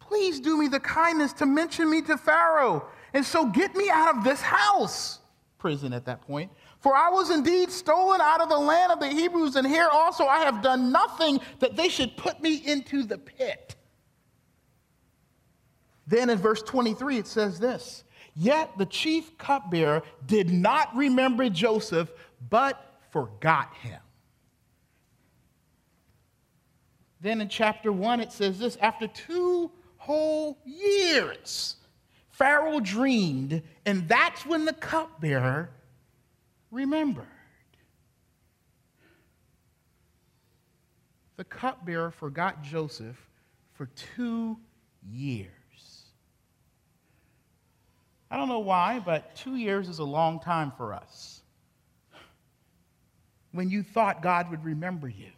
Please 0.00 0.40
do 0.40 0.56
me 0.56 0.66
the 0.66 0.80
kindness 0.80 1.34
to 1.34 1.44
mention 1.44 1.90
me 1.90 2.00
to 2.00 2.16
Pharaoh, 2.16 2.88
and 3.12 3.22
so 3.22 3.44
get 3.44 3.76
me 3.76 3.90
out 3.90 4.16
of 4.16 4.24
this 4.24 4.40
house, 4.40 5.18
prison 5.58 5.92
at 5.92 6.06
that 6.06 6.22
point. 6.22 6.50
For 6.80 6.96
I 6.96 7.10
was 7.10 7.28
indeed 7.28 7.70
stolen 7.70 8.22
out 8.22 8.40
of 8.40 8.48
the 8.48 8.56
land 8.56 8.92
of 8.92 8.98
the 8.98 9.08
Hebrews, 9.08 9.56
and 9.56 9.66
here 9.66 9.88
also 9.92 10.24
I 10.24 10.38
have 10.38 10.62
done 10.62 10.90
nothing 10.90 11.38
that 11.58 11.76
they 11.76 11.90
should 11.90 12.16
put 12.16 12.40
me 12.40 12.62
into 12.64 13.02
the 13.02 13.18
pit. 13.18 13.76
Then 16.06 16.30
in 16.30 16.38
verse 16.38 16.62
23, 16.62 17.18
it 17.18 17.26
says 17.26 17.60
this 17.60 18.04
Yet 18.34 18.70
the 18.78 18.86
chief 18.86 19.36
cupbearer 19.36 20.02
did 20.24 20.48
not 20.48 20.96
remember 20.96 21.50
Joseph, 21.50 22.10
but 22.48 22.93
forgot 23.14 23.72
him. 23.76 24.00
Then 27.20 27.40
in 27.40 27.48
chapter 27.48 27.92
1, 27.92 28.18
it 28.18 28.32
says 28.32 28.58
this 28.58 28.76
After 28.80 29.06
two 29.06 29.70
whole 29.98 30.58
years, 30.64 31.76
Pharaoh 32.30 32.80
dreamed, 32.80 33.62
and 33.86 34.08
that's 34.08 34.44
when 34.44 34.64
the 34.64 34.72
cupbearer 34.72 35.70
remembered. 36.72 37.28
The 41.36 41.44
cupbearer 41.44 42.10
forgot 42.10 42.64
Joseph 42.64 43.16
for 43.74 43.86
two 44.16 44.58
years. 45.08 45.50
I 48.28 48.36
don't 48.36 48.48
know 48.48 48.58
why, 48.58 48.98
but 48.98 49.36
two 49.36 49.54
years 49.54 49.88
is 49.88 50.00
a 50.00 50.04
long 50.04 50.40
time 50.40 50.72
for 50.76 50.92
us. 50.92 51.43
When 53.54 53.70
you 53.70 53.84
thought 53.84 54.20
God 54.20 54.50
would 54.50 54.64
remember 54.64 55.08
you. 55.08 55.30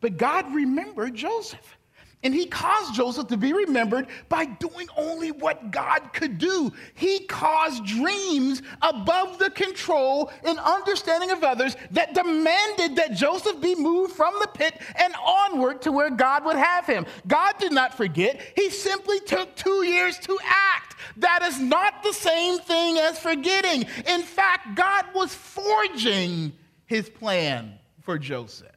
But 0.00 0.18
God 0.18 0.54
remembered 0.54 1.14
Joseph. 1.14 1.76
And 2.22 2.34
he 2.34 2.46
caused 2.46 2.94
Joseph 2.94 3.28
to 3.28 3.36
be 3.36 3.52
remembered 3.52 4.08
by 4.28 4.46
doing 4.46 4.88
only 4.96 5.30
what 5.30 5.70
God 5.70 6.12
could 6.12 6.38
do. 6.38 6.72
He 6.94 7.20
caused 7.20 7.84
dreams 7.86 8.62
above 8.82 9.38
the 9.38 9.50
control 9.50 10.30
and 10.44 10.58
understanding 10.58 11.30
of 11.30 11.44
others 11.44 11.76
that 11.92 12.14
demanded 12.14 12.96
that 12.96 13.14
Joseph 13.14 13.60
be 13.60 13.74
moved 13.74 14.12
from 14.12 14.34
the 14.40 14.48
pit 14.48 14.80
and 14.96 15.14
onward 15.24 15.80
to 15.82 15.92
where 15.92 16.10
God 16.10 16.44
would 16.44 16.56
have 16.56 16.86
him. 16.86 17.06
God 17.26 17.54
did 17.58 17.72
not 17.72 17.94
forget, 17.94 18.40
he 18.54 18.70
simply 18.70 19.20
took 19.20 19.54
two 19.54 19.84
years 19.84 20.18
to 20.20 20.38
act. 20.44 20.96
That 21.18 21.42
is 21.42 21.60
not 21.60 22.02
the 22.02 22.12
same 22.12 22.58
thing 22.58 22.98
as 22.98 23.18
forgetting. 23.18 23.86
In 24.08 24.22
fact, 24.22 24.74
God 24.74 25.04
was 25.14 25.34
forging 25.34 26.52
his 26.86 27.08
plan 27.08 27.78
for 28.02 28.18
Joseph. 28.18 28.70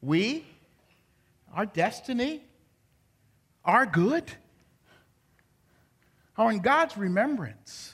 We 0.00 0.44
our 1.54 1.66
destiny, 1.66 2.42
our 3.64 3.86
good, 3.86 4.24
are 6.36 6.50
in 6.50 6.58
God's 6.58 6.96
remembrance. 6.96 7.93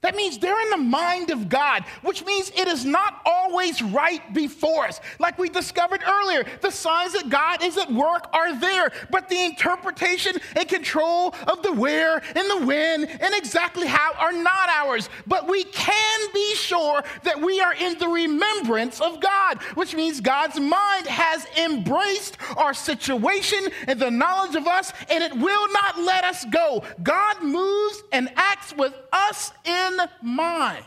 That 0.00 0.14
means 0.14 0.38
they're 0.38 0.60
in 0.60 0.70
the 0.70 0.76
mind 0.76 1.30
of 1.30 1.48
God, 1.48 1.84
which 2.02 2.24
means 2.24 2.52
it 2.56 2.68
is 2.68 2.84
not 2.84 3.20
always 3.26 3.82
right 3.82 4.32
before 4.32 4.84
us. 4.84 5.00
Like 5.18 5.38
we 5.38 5.48
discovered 5.48 6.02
earlier, 6.06 6.44
the 6.60 6.70
signs 6.70 7.14
that 7.14 7.28
God 7.28 7.64
is 7.64 7.76
at 7.76 7.92
work 7.92 8.28
are 8.32 8.54
there, 8.60 8.92
but 9.10 9.28
the 9.28 9.44
interpretation 9.44 10.36
and 10.54 10.68
control 10.68 11.34
of 11.48 11.64
the 11.64 11.72
where 11.72 12.22
and 12.36 12.50
the 12.50 12.64
when 12.64 13.06
and 13.06 13.34
exactly 13.34 13.88
how 13.88 14.12
are 14.18 14.32
not 14.32 14.68
ours. 14.68 15.08
But 15.26 15.48
we 15.48 15.64
can 15.64 16.20
be 16.32 16.54
sure 16.54 17.02
that 17.24 17.40
we 17.40 17.60
are 17.60 17.74
in 17.74 17.98
the 17.98 18.08
remembrance 18.08 19.00
of 19.00 19.20
God, 19.20 19.60
which 19.74 19.96
means 19.96 20.20
God's 20.20 20.60
mind 20.60 21.08
has 21.08 21.44
embraced 21.56 22.36
our 22.56 22.72
situation 22.72 23.58
and 23.88 23.98
the 23.98 24.12
knowledge 24.12 24.54
of 24.54 24.68
us, 24.68 24.92
and 25.10 25.24
it 25.24 25.34
will 25.34 25.72
not 25.72 25.98
let 25.98 26.22
us 26.22 26.44
go. 26.44 26.84
God 27.02 27.42
moves 27.42 28.04
and 28.12 28.30
acts 28.36 28.72
with 28.76 28.94
us 29.12 29.50
in 29.64 29.87
in 29.92 30.00
mind. 30.22 30.84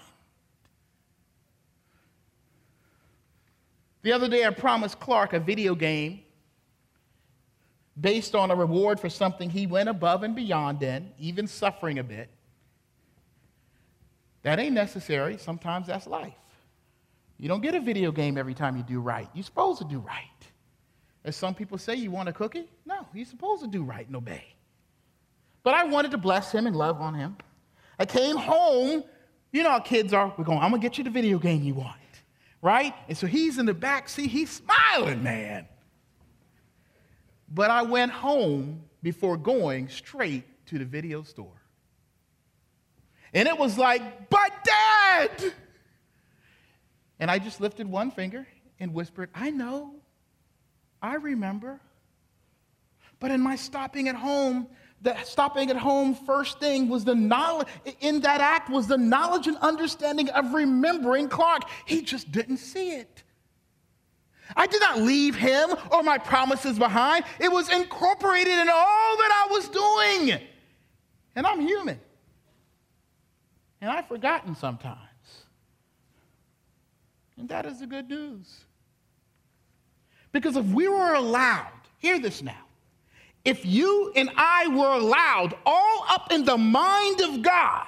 The 4.03 4.11
other 4.11 4.27
day, 4.27 4.45
I 4.45 4.49
promised 4.49 4.99
Clark 4.99 5.33
a 5.33 5.39
video 5.39 5.75
game 5.75 6.21
based 7.99 8.33
on 8.35 8.49
a 8.49 8.55
reward 8.55 8.99
for 8.99 9.09
something 9.09 9.49
he 9.49 9.67
went 9.67 9.89
above 9.89 10.23
and 10.23 10.35
beyond 10.35 10.81
in, 10.81 11.11
even 11.19 11.45
suffering 11.45 11.99
a 11.99 12.03
bit. 12.03 12.29
That 14.43 14.59
ain't 14.59 14.73
necessary. 14.73 15.37
Sometimes 15.37 15.87
that's 15.87 16.07
life. 16.07 16.33
You 17.37 17.47
don't 17.47 17.61
get 17.61 17.75
a 17.75 17.79
video 17.79 18.11
game 18.11 18.37
every 18.37 18.53
time 18.53 18.75
you 18.75 18.83
do 18.83 18.99
right. 18.99 19.27
You're 19.33 19.43
supposed 19.43 19.79
to 19.79 19.85
do 19.85 19.99
right. 19.99 20.25
As 21.23 21.35
some 21.35 21.53
people 21.53 21.77
say, 21.77 21.95
you 21.95 22.09
want 22.09 22.29
a 22.29 22.33
cookie? 22.33 22.67
No, 22.85 23.05
you're 23.13 23.25
supposed 23.25 23.63
to 23.63 23.67
do 23.67 23.83
right 23.83 24.07
and 24.07 24.15
obey. 24.15 24.43
But 25.63 25.75
I 25.75 25.83
wanted 25.83 26.11
to 26.11 26.17
bless 26.17 26.51
him 26.51 26.65
and 26.65 26.75
love 26.75 26.99
on 27.01 27.13
him. 27.13 27.37
I 28.01 28.05
came 28.05 28.35
home. 28.35 29.03
You 29.51 29.61
know 29.61 29.69
how 29.69 29.79
kids 29.79 30.11
are. 30.11 30.33
We're 30.35 30.43
going, 30.43 30.57
I'm 30.57 30.71
going 30.71 30.81
to 30.81 30.87
get 30.87 30.97
you 30.97 31.03
the 31.03 31.11
video 31.11 31.37
game 31.37 31.61
you 31.61 31.75
want. 31.75 31.97
Right? 32.59 32.95
And 33.07 33.15
so 33.15 33.27
he's 33.27 33.59
in 33.59 33.67
the 33.67 33.75
back 33.75 34.09
seat. 34.09 34.31
He's 34.31 34.49
smiling, 34.49 35.21
man. 35.21 35.67
But 37.47 37.69
I 37.69 37.83
went 37.83 38.11
home 38.11 38.85
before 39.03 39.37
going 39.37 39.87
straight 39.89 40.45
to 40.67 40.79
the 40.79 40.85
video 40.85 41.21
store. 41.21 41.61
And 43.35 43.47
it 43.47 43.55
was 43.55 43.77
like, 43.77 44.29
but 44.31 44.51
dad! 44.63 45.53
And 47.19 47.29
I 47.29 47.37
just 47.37 47.61
lifted 47.61 47.87
one 47.87 48.09
finger 48.09 48.47
and 48.79 48.95
whispered, 48.95 49.29
I 49.35 49.51
know. 49.51 49.93
I 51.03 51.15
remember. 51.15 51.79
But 53.19 53.29
in 53.29 53.41
my 53.41 53.57
stopping 53.57 54.07
at 54.07 54.15
home, 54.15 54.67
the 55.01 55.15
stopping 55.23 55.69
at 55.69 55.77
home 55.77 56.13
first 56.13 56.59
thing 56.59 56.87
was 56.87 57.03
the 57.03 57.15
knowledge 57.15 57.67
in 58.01 58.21
that 58.21 58.39
act 58.39 58.69
was 58.69 58.87
the 58.87 58.97
knowledge 58.97 59.47
and 59.47 59.57
understanding 59.57 60.29
of 60.29 60.53
remembering 60.53 61.27
Clark. 61.27 61.63
He 61.85 62.01
just 62.01 62.31
didn't 62.31 62.57
see 62.57 62.91
it. 62.91 63.23
I 64.55 64.67
did 64.67 64.81
not 64.81 64.99
leave 64.99 65.35
him 65.35 65.69
or 65.91 66.03
my 66.03 66.17
promises 66.17 66.77
behind. 66.77 67.25
It 67.39 67.51
was 67.51 67.71
incorporated 67.71 68.53
in 68.53 68.69
all 68.69 69.17
that 69.17 69.47
I 69.47 69.51
was 69.51 69.69
doing. 69.69 70.39
And 71.35 71.47
I'm 71.47 71.61
human. 71.61 71.99
And 73.79 73.89
I've 73.89 74.07
forgotten 74.07 74.55
sometimes. 74.55 74.97
And 77.37 77.49
that 77.49 77.65
is 77.65 77.79
the 77.79 77.87
good 77.87 78.09
news. 78.09 78.65
Because 80.31 80.55
if 80.55 80.65
we 80.65 80.87
were 80.87 81.15
allowed, 81.15 81.71
hear 81.97 82.19
this 82.19 82.43
now, 82.43 82.65
if 83.43 83.65
you 83.65 84.11
and 84.15 84.29
I 84.35 84.67
were 84.67 84.93
allowed 84.93 85.55
all 85.65 86.05
up 86.09 86.31
in 86.31 86.45
the 86.45 86.57
mind 86.57 87.21
of 87.21 87.41
God, 87.41 87.87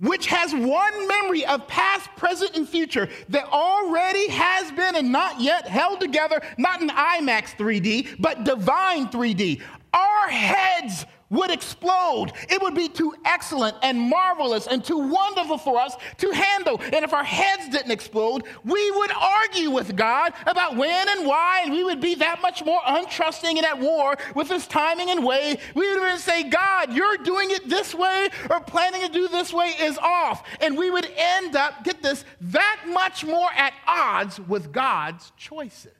which 0.00 0.26
has 0.26 0.52
one 0.54 1.08
memory 1.08 1.44
of 1.44 1.68
past, 1.68 2.08
present, 2.16 2.56
and 2.56 2.68
future 2.68 3.08
that 3.28 3.44
already 3.46 4.28
has 4.28 4.72
been 4.72 4.96
and 4.96 5.12
not 5.12 5.40
yet 5.40 5.68
held 5.68 6.00
together, 6.00 6.40
not 6.56 6.80
in 6.80 6.88
IMAX 6.88 7.54
3D, 7.56 8.16
but 8.18 8.44
divine 8.44 9.08
3D. 9.08 9.60
Our 9.92 10.28
heads 10.28 11.04
would 11.30 11.50
explode. 11.50 12.32
It 12.48 12.60
would 12.60 12.74
be 12.74 12.88
too 12.88 13.14
excellent 13.24 13.76
and 13.82 13.98
marvelous 13.98 14.66
and 14.66 14.84
too 14.84 14.98
wonderful 14.98 15.58
for 15.58 15.80
us 15.80 15.94
to 16.18 16.30
handle. 16.32 16.80
And 16.92 17.04
if 17.04 17.14
our 17.14 17.24
heads 17.24 17.68
didn't 17.68 17.92
explode, 17.92 18.44
we 18.64 18.90
would 18.90 19.12
argue 19.12 19.70
with 19.70 19.96
God 19.96 20.32
about 20.46 20.76
when 20.76 21.08
and 21.08 21.26
why, 21.26 21.62
and 21.64 21.72
we 21.72 21.84
would 21.84 22.00
be 22.00 22.16
that 22.16 22.42
much 22.42 22.64
more 22.64 22.80
untrusting 22.80 23.56
and 23.56 23.64
at 23.64 23.78
war 23.78 24.16
with 24.34 24.48
His 24.48 24.66
timing 24.66 25.10
and 25.10 25.24
way. 25.24 25.58
We 25.74 25.88
would 25.88 26.04
even 26.04 26.18
say, 26.18 26.42
God, 26.44 26.92
you're 26.92 27.18
doing 27.18 27.50
it 27.52 27.68
this 27.68 27.94
way 27.94 28.28
or 28.50 28.60
planning 28.60 29.02
to 29.02 29.08
do 29.08 29.28
this 29.28 29.52
way 29.52 29.72
is 29.80 29.98
off. 29.98 30.42
And 30.60 30.76
we 30.76 30.90
would 30.90 31.08
end 31.16 31.54
up, 31.54 31.84
get 31.84 32.02
this, 32.02 32.24
that 32.40 32.82
much 32.88 33.24
more 33.24 33.50
at 33.56 33.72
odds 33.86 34.40
with 34.40 34.72
God's 34.72 35.32
choices. 35.36 35.92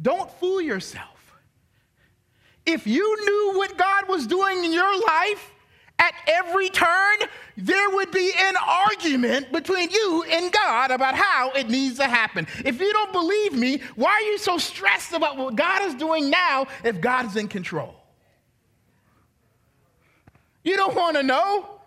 Don't 0.00 0.30
fool 0.38 0.60
yourself. 0.60 1.17
If 2.68 2.86
you 2.86 3.24
knew 3.24 3.58
what 3.58 3.78
God 3.78 4.10
was 4.10 4.26
doing 4.26 4.62
in 4.62 4.74
your 4.74 5.00
life 5.06 5.54
at 5.98 6.12
every 6.26 6.68
turn, 6.68 7.16
there 7.56 7.88
would 7.88 8.10
be 8.10 8.30
an 8.38 8.56
argument 8.62 9.50
between 9.50 9.90
you 9.90 10.22
and 10.28 10.52
God 10.52 10.90
about 10.90 11.14
how 11.14 11.50
it 11.52 11.70
needs 11.70 11.96
to 11.96 12.04
happen. 12.04 12.46
If 12.66 12.78
you 12.78 12.92
don't 12.92 13.10
believe 13.10 13.54
me, 13.54 13.80
why 13.96 14.10
are 14.10 14.20
you 14.20 14.36
so 14.36 14.58
stressed 14.58 15.14
about 15.14 15.38
what 15.38 15.56
God 15.56 15.80
is 15.86 15.94
doing 15.94 16.28
now 16.28 16.66
if 16.84 17.00
God 17.00 17.24
is 17.24 17.36
in 17.36 17.48
control? 17.48 17.94
You 20.62 20.76
don't 20.76 20.94
want 20.94 21.16
to 21.16 21.22
know. 21.22 21.77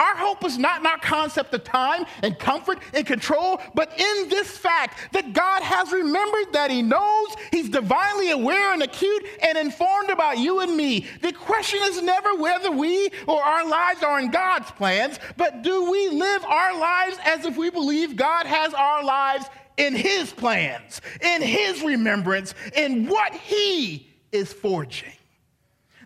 Our 0.00 0.16
hope 0.16 0.44
is 0.46 0.56
not 0.56 0.80
in 0.80 0.86
our 0.86 0.98
concept 0.98 1.52
of 1.52 1.62
time 1.62 2.06
and 2.22 2.38
comfort 2.38 2.78
and 2.94 3.06
control, 3.06 3.60
but 3.74 3.92
in 4.00 4.28
this 4.30 4.56
fact 4.56 5.12
that 5.12 5.34
God 5.34 5.62
has 5.62 5.92
remembered 5.92 6.54
that 6.54 6.70
He 6.70 6.80
knows, 6.80 7.28
He's 7.50 7.68
divinely 7.68 8.30
aware 8.30 8.72
and 8.72 8.82
acute 8.82 9.26
and 9.42 9.58
informed 9.58 10.08
about 10.08 10.38
you 10.38 10.60
and 10.60 10.74
me. 10.74 11.06
The 11.20 11.32
question 11.32 11.80
is 11.82 12.00
never 12.00 12.34
whether 12.36 12.70
we 12.70 13.10
or 13.26 13.42
our 13.42 13.68
lives 13.68 14.02
are 14.02 14.18
in 14.18 14.30
God's 14.30 14.70
plans, 14.70 15.18
but 15.36 15.60
do 15.62 15.90
we 15.90 16.08
live 16.08 16.44
our 16.46 16.78
lives 16.78 17.18
as 17.26 17.44
if 17.44 17.58
we 17.58 17.68
believe 17.68 18.16
God 18.16 18.46
has 18.46 18.72
our 18.72 19.04
lives 19.04 19.44
in 19.76 19.94
His 19.94 20.32
plans, 20.32 21.02
in 21.20 21.42
His 21.42 21.82
remembrance, 21.82 22.54
in 22.74 23.06
what 23.06 23.34
He 23.34 24.08
is 24.32 24.50
forging? 24.50 25.12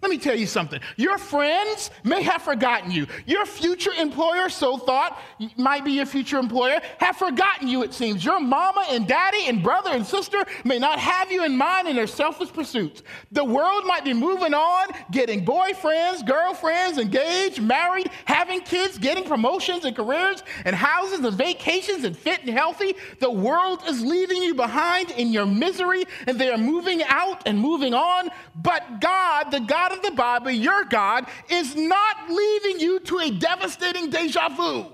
Let 0.04 0.10
me 0.10 0.18
tell 0.18 0.36
you 0.36 0.46
something. 0.46 0.80
Your 0.98 1.16
friends 1.16 1.90
may 2.04 2.22
have 2.24 2.42
forgotten 2.42 2.90
you. 2.90 3.06
Your 3.24 3.46
future 3.46 3.92
employer, 3.92 4.50
so 4.50 4.76
thought, 4.76 5.18
might 5.56 5.82
be 5.82 5.92
your 5.92 6.04
future 6.04 6.36
employer, 6.36 6.78
have 6.98 7.16
forgotten 7.16 7.68
you, 7.68 7.82
it 7.82 7.94
seems. 7.94 8.22
Your 8.22 8.38
mama 8.38 8.84
and 8.90 9.08
daddy 9.08 9.46
and 9.46 9.62
brother 9.62 9.92
and 9.92 10.04
sister 10.04 10.44
may 10.62 10.78
not 10.78 10.98
have 10.98 11.32
you 11.32 11.42
in 11.42 11.56
mind 11.56 11.88
in 11.88 11.96
their 11.96 12.06
selfish 12.06 12.52
pursuits. 12.52 13.02
The 13.32 13.46
world 13.46 13.86
might 13.86 14.04
be 14.04 14.12
moving 14.12 14.52
on, 14.52 14.88
getting 15.10 15.42
boyfriends, 15.42 16.26
girlfriends, 16.26 16.98
engaged, 16.98 17.62
married, 17.62 18.10
having 18.26 18.60
kids, 18.60 18.98
getting 18.98 19.24
promotions 19.24 19.86
and 19.86 19.96
careers 19.96 20.42
and 20.66 20.76
houses 20.76 21.20
and 21.20 21.34
vacations 21.34 22.04
and 22.04 22.14
fit 22.14 22.40
and 22.42 22.50
healthy. 22.50 22.94
The 23.20 23.30
world 23.30 23.80
is 23.88 24.02
leaving 24.02 24.42
you 24.42 24.54
behind 24.54 25.12
in 25.12 25.32
your 25.32 25.46
misery 25.46 26.04
and 26.26 26.38
they 26.38 26.50
are 26.50 26.58
moving 26.58 27.02
out 27.04 27.42
and 27.46 27.58
moving 27.58 27.94
on. 27.94 28.28
But 28.54 29.00
God, 29.00 29.50
the 29.50 29.60
God 29.60 29.92
of 29.92 30.02
the 30.02 30.12
Bible, 30.12 30.50
your 30.50 30.84
God, 30.84 31.26
is 31.48 31.74
not 31.74 32.16
leaving 32.28 32.80
you 32.80 33.00
to 33.00 33.18
a 33.18 33.30
devastating 33.30 34.10
deja 34.10 34.48
vu. 34.50 34.86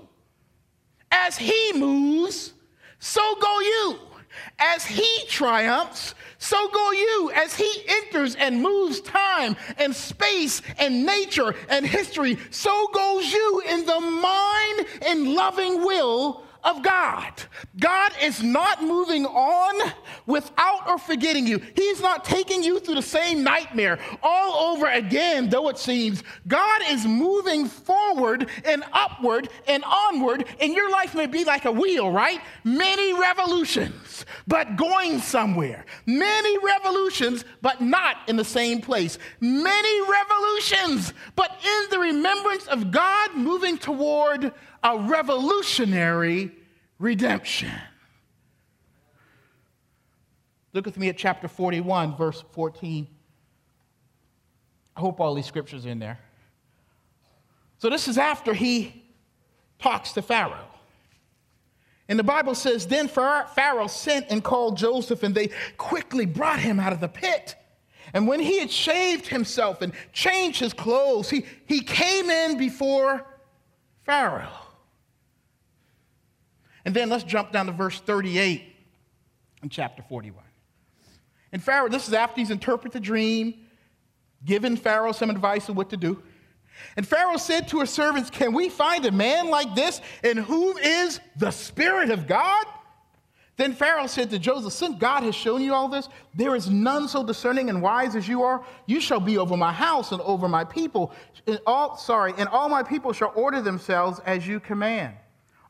As 1.11 1.37
he 1.37 1.73
moves, 1.75 2.53
so 2.99 3.35
go 3.39 3.59
you. 3.59 3.99
As 4.57 4.85
he 4.85 5.25
triumphs, 5.27 6.15
so 6.37 6.69
go 6.69 6.91
you. 6.91 7.31
As 7.35 7.55
he 7.55 7.69
enters 7.87 8.35
and 8.35 8.61
moves 8.61 9.01
time 9.01 9.55
and 9.77 9.95
space 9.95 10.61
and 10.79 11.05
nature 11.05 11.53
and 11.69 11.85
history, 11.85 12.37
so 12.49 12.87
goes 12.93 13.31
you 13.31 13.61
in 13.67 13.85
the 13.85 13.99
mind 13.99 14.87
and 15.03 15.33
loving 15.33 15.85
will 15.85 16.43
of 16.63 16.83
God. 16.83 17.33
God 17.79 18.11
is 18.21 18.43
not 18.43 18.83
moving 18.83 19.25
on 19.25 19.91
without 20.25 20.87
or 20.87 20.97
forgetting 20.97 21.47
you. 21.47 21.59
He's 21.75 22.01
not 22.01 22.23
taking 22.23 22.63
you 22.63 22.79
through 22.79 22.95
the 22.95 23.01
same 23.01 23.43
nightmare 23.43 23.99
all 24.21 24.71
over 24.71 24.87
again, 24.87 25.49
though 25.49 25.69
it 25.69 25.77
seems. 25.77 26.23
God 26.47 26.81
is 26.89 27.05
moving 27.05 27.67
forward 27.67 28.47
and 28.65 28.83
upward 28.93 29.49
and 29.67 29.83
onward, 29.83 30.45
and 30.59 30.73
your 30.73 30.91
life 30.91 31.15
may 31.15 31.27
be 31.27 31.43
like 31.43 31.65
a 31.65 31.71
wheel, 31.71 32.11
right? 32.11 32.39
Many 32.63 33.19
revolutions, 33.19 34.25
but 34.47 34.75
going 34.75 35.19
somewhere. 35.19 35.85
Many 36.05 36.57
revolutions, 36.59 37.43
but 37.61 37.81
not 37.81 38.17
in 38.27 38.35
the 38.35 38.45
same 38.45 38.81
place. 38.81 39.17
Many 39.39 40.11
revolutions, 40.11 41.13
but 41.35 41.51
in 41.63 41.89
the 41.89 41.99
remembrance 41.99 42.67
of 42.67 42.91
God 42.91 43.35
moving 43.35 43.77
toward 43.77 44.53
a 44.83 44.99
revolutionary 44.99 46.51
redemption. 46.99 47.71
Look 50.73 50.85
with 50.85 50.97
me 50.97 51.09
at 51.09 51.17
chapter 51.17 51.47
41, 51.47 52.15
verse 52.15 52.43
14. 52.51 53.07
I 54.95 54.99
hope 54.99 55.19
all 55.19 55.35
these 55.35 55.45
scriptures 55.45 55.85
are 55.85 55.89
in 55.89 55.99
there. 55.99 56.19
So, 57.79 57.89
this 57.89 58.07
is 58.07 58.17
after 58.17 58.53
he 58.53 59.03
talks 59.79 60.13
to 60.13 60.21
Pharaoh. 60.21 60.67
And 62.07 62.19
the 62.19 62.23
Bible 62.23 62.55
says, 62.55 62.85
Then 62.85 63.07
Pharaoh 63.07 63.87
sent 63.87 64.27
and 64.29 64.43
called 64.43 64.77
Joseph, 64.77 65.23
and 65.23 65.33
they 65.33 65.49
quickly 65.77 66.25
brought 66.25 66.59
him 66.59 66.79
out 66.79 66.93
of 66.93 66.99
the 66.99 67.07
pit. 67.07 67.55
And 68.13 68.27
when 68.27 68.39
he 68.39 68.59
had 68.59 68.69
shaved 68.69 69.27
himself 69.27 69.81
and 69.81 69.93
changed 70.11 70.59
his 70.59 70.73
clothes, 70.73 71.29
he, 71.29 71.45
he 71.65 71.81
came 71.81 72.29
in 72.29 72.57
before 72.57 73.25
Pharaoh. 74.03 74.60
And 76.85 76.95
then 76.95 77.09
let's 77.09 77.23
jump 77.23 77.51
down 77.51 77.67
to 77.67 77.71
verse 77.71 77.99
38 77.99 78.63
in 79.63 79.69
chapter 79.69 80.03
41. 80.03 80.43
And 81.51 81.63
Pharaoh, 81.63 81.89
this 81.89 82.07
is 82.07 82.13
after 82.13 82.39
he's 82.39 82.51
interpreted 82.51 82.93
the 82.93 83.05
dream, 83.05 83.53
given 84.45 84.75
Pharaoh 84.75 85.11
some 85.11 85.29
advice 85.29 85.69
on 85.69 85.75
what 85.75 85.89
to 85.89 85.97
do. 85.97 86.21
And 86.95 87.07
Pharaoh 87.07 87.37
said 87.37 87.67
to 87.69 87.81
his 87.81 87.89
servants, 87.89 88.29
Can 88.29 88.53
we 88.53 88.69
find 88.69 89.05
a 89.05 89.11
man 89.11 89.49
like 89.49 89.75
this 89.75 90.01
in 90.23 90.37
whom 90.37 90.77
is 90.77 91.19
the 91.35 91.51
Spirit 91.51 92.09
of 92.09 92.27
God? 92.27 92.65
Then 93.57 93.73
Pharaoh 93.73 94.07
said 94.07 94.29
to 94.31 94.39
Joseph, 94.39 94.73
Since 94.73 94.97
God 94.97 95.23
has 95.23 95.35
shown 95.35 95.61
you 95.61 95.73
all 95.73 95.87
this, 95.87 96.09
there 96.33 96.55
is 96.55 96.69
none 96.69 97.07
so 97.07 97.23
discerning 97.23 97.69
and 97.69 97.81
wise 97.81 98.15
as 98.15 98.27
you 98.27 98.41
are. 98.41 98.65
You 98.87 98.99
shall 98.99 99.19
be 99.19 99.37
over 99.37 99.55
my 99.57 99.73
house 99.73 100.11
and 100.11 100.21
over 100.21 100.47
my 100.47 100.63
people. 100.63 101.13
And 101.45 101.59
all, 101.67 101.97
sorry, 101.97 102.33
and 102.37 102.49
all 102.49 102.69
my 102.69 102.81
people 102.81 103.13
shall 103.13 103.33
order 103.35 103.61
themselves 103.61 104.19
as 104.25 104.47
you 104.47 104.59
command. 104.59 105.15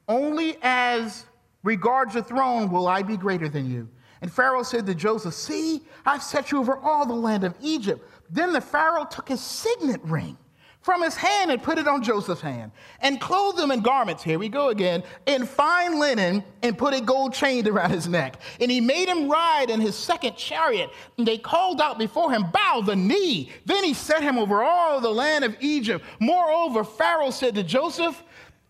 Only 0.08 0.58
as 0.62 1.26
regards 1.64 2.14
the 2.14 2.24
throne 2.24 2.72
will 2.72 2.88
I 2.88 3.04
be 3.04 3.18
greater 3.18 3.50
than 3.50 3.70
you. 3.70 3.88
And 4.22 4.32
Pharaoh 4.32 4.64
said 4.64 4.86
to 4.86 4.96
Joseph, 4.96 5.34
See, 5.34 5.82
I've 6.06 6.22
set 6.22 6.52
you 6.52 6.60
over 6.60 6.78
all 6.78 7.06
the 7.06 7.14
land 7.14 7.44
of 7.44 7.56
Egypt. 7.62 8.08
Then 8.30 8.54
the 8.54 8.62
Pharaoh 8.62 9.06
took 9.06 9.28
his 9.28 9.42
signet 9.42 10.02
ring 10.04 10.38
from 10.82 11.04
his 11.04 11.16
hand 11.16 11.52
and 11.52 11.62
put 11.62 11.78
it 11.78 11.88
on 11.88 12.02
Joseph's 12.02 12.42
hand, 12.42 12.72
and 13.02 13.22
clothed 13.22 13.60
him 13.60 13.70
in 13.70 13.82
garments, 13.82 14.24
here 14.24 14.40
we 14.40 14.50
go 14.50 14.70
again, 14.70 15.04
in 15.28 15.46
fine 15.46 16.00
linen, 16.00 16.44
and 16.64 16.78
put 16.78 16.94
a 16.94 17.02
gold 17.02 17.34
chain 17.34 17.68
around 17.68 17.92
his 17.92 18.08
neck. 18.08 18.42
And 18.60 18.72
he 18.72 18.82
made 18.82 19.08
him 19.08 19.30
ride 19.30 19.70
in 19.70 19.80
his 19.80 19.96
second 19.96 20.36
chariot, 20.38 20.90
and 21.18 21.28
they 21.28 21.38
called 21.38 21.82
out 21.82 22.00
before 22.00 22.32
him, 22.32 22.50
Bow 22.52 22.82
the 22.84 22.96
knee. 22.96 23.52
Then 23.66 23.84
he 23.84 23.94
set 23.94 24.24
him 24.24 24.40
over 24.40 24.64
all 24.64 25.00
the 25.00 25.10
land 25.10 25.44
of 25.44 25.56
Egypt. 25.60 26.04
Moreover, 26.20 26.84
Pharaoh 26.84 27.32
said 27.32 27.54
to 27.56 27.64
Joseph, 27.64 28.24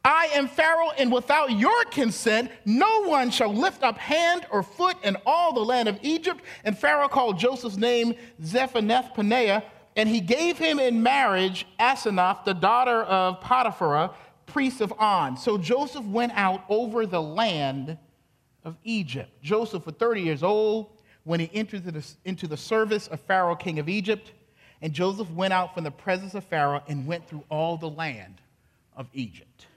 I 0.03 0.29
am 0.33 0.47
Pharaoh, 0.47 0.91
and 0.97 1.11
without 1.11 1.51
your 1.51 1.85
consent, 1.85 2.49
no 2.65 3.03
one 3.03 3.29
shall 3.29 3.53
lift 3.53 3.83
up 3.83 3.99
hand 3.99 4.47
or 4.49 4.63
foot 4.63 4.97
in 5.03 5.15
all 5.27 5.53
the 5.53 5.59
land 5.59 5.87
of 5.87 5.99
Egypt. 6.01 6.41
And 6.63 6.75
Pharaoh 6.77 7.07
called 7.07 7.37
Joseph's 7.37 7.77
name 7.77 8.15
Zaphenath 8.41 9.13
Paneah, 9.13 9.63
and 9.95 10.09
he 10.09 10.19
gave 10.19 10.57
him 10.57 10.79
in 10.79 11.03
marriage 11.03 11.67
Asenath, 11.79 12.45
the 12.45 12.53
daughter 12.53 13.03
of 13.03 13.41
Potiphar, 13.41 14.11
priest 14.47 14.81
of 14.81 14.91
On. 14.97 15.37
So 15.37 15.57
Joseph 15.57 16.05
went 16.05 16.31
out 16.35 16.63
over 16.67 17.05
the 17.05 17.21
land 17.21 17.97
of 18.63 18.77
Egypt. 18.83 19.29
Joseph 19.43 19.85
was 19.85 19.95
30 19.95 20.21
years 20.21 20.43
old 20.43 20.97
when 21.25 21.39
he 21.39 21.49
entered 21.53 21.83
into 22.25 22.47
the 22.47 22.57
service 22.57 23.07
of 23.07 23.19
Pharaoh, 23.19 23.55
king 23.55 23.77
of 23.77 23.87
Egypt. 23.87 24.31
And 24.81 24.93
Joseph 24.93 25.29
went 25.29 25.53
out 25.53 25.75
from 25.75 25.83
the 25.83 25.91
presence 25.91 26.33
of 26.33 26.43
Pharaoh 26.43 26.81
and 26.87 27.05
went 27.05 27.27
through 27.27 27.43
all 27.49 27.77
the 27.77 27.89
land 27.89 28.41
of 28.97 29.07
Egypt. 29.13 29.67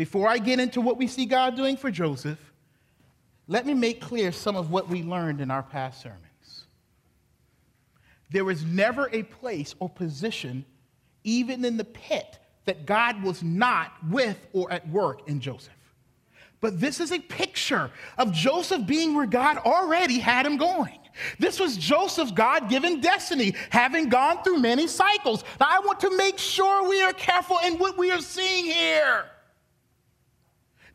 Before 0.00 0.28
I 0.28 0.38
get 0.38 0.58
into 0.58 0.80
what 0.80 0.96
we 0.96 1.06
see 1.06 1.26
God 1.26 1.56
doing 1.56 1.76
for 1.76 1.90
Joseph, 1.90 2.38
let 3.48 3.66
me 3.66 3.74
make 3.74 4.00
clear 4.00 4.32
some 4.32 4.56
of 4.56 4.70
what 4.70 4.88
we 4.88 5.02
learned 5.02 5.42
in 5.42 5.50
our 5.50 5.62
past 5.62 6.00
sermons. 6.00 6.64
There 8.30 8.46
was 8.46 8.64
never 8.64 9.10
a 9.12 9.24
place 9.24 9.74
or 9.78 9.90
position, 9.90 10.64
even 11.22 11.66
in 11.66 11.76
the 11.76 11.84
pit, 11.84 12.38
that 12.64 12.86
God 12.86 13.22
was 13.22 13.42
not 13.42 13.92
with 14.08 14.38
or 14.54 14.72
at 14.72 14.88
work 14.88 15.28
in 15.28 15.38
Joseph. 15.38 15.74
But 16.62 16.80
this 16.80 16.98
is 16.98 17.12
a 17.12 17.18
picture 17.18 17.90
of 18.16 18.32
Joseph 18.32 18.86
being 18.86 19.14
where 19.14 19.26
God 19.26 19.58
already 19.58 20.18
had 20.18 20.46
him 20.46 20.56
going. 20.56 20.98
This 21.38 21.60
was 21.60 21.76
Joseph's 21.76 22.32
God 22.32 22.70
given 22.70 23.02
destiny, 23.02 23.54
having 23.68 24.08
gone 24.08 24.42
through 24.44 24.60
many 24.60 24.86
cycles. 24.86 25.44
Now, 25.60 25.66
I 25.68 25.80
want 25.80 26.00
to 26.00 26.16
make 26.16 26.38
sure 26.38 26.88
we 26.88 27.02
are 27.02 27.12
careful 27.12 27.58
in 27.66 27.76
what 27.76 27.98
we 27.98 28.10
are 28.10 28.22
seeing 28.22 28.64
here. 28.64 29.26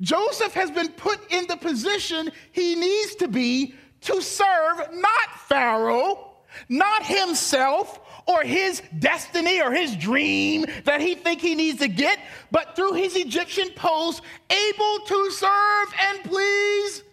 Joseph 0.02 0.54
has 0.54 0.72
been 0.72 0.90
put 0.90 1.20
in 1.32 1.48
the 1.48 1.58
position 1.58 2.32
he 2.52 2.76
needs 2.76 3.16
to 3.16 3.28
be 3.28 3.76
to 4.02 4.22
serve 4.22 4.90
not 4.94 5.40
Pharaoh, 5.48 6.34
not 6.70 7.06
himself, 7.06 8.00
or 8.28 8.44
his 8.44 8.82
destiny 9.00 9.62
or 9.62 9.72
his 9.72 9.96
dream 9.96 10.66
that 10.84 11.00
he 11.00 11.16
think 11.16 11.42
he 11.42 11.56
needs 11.56 11.80
to 11.80 11.88
get, 11.88 12.20
but 12.52 12.76
through 12.76 12.94
his 12.94 13.16
Egyptian 13.16 13.70
post, 13.76 14.22
able 14.50 15.00
to 15.06 15.32
serve 15.32 15.94
and 16.02 16.24
please 16.24 17.04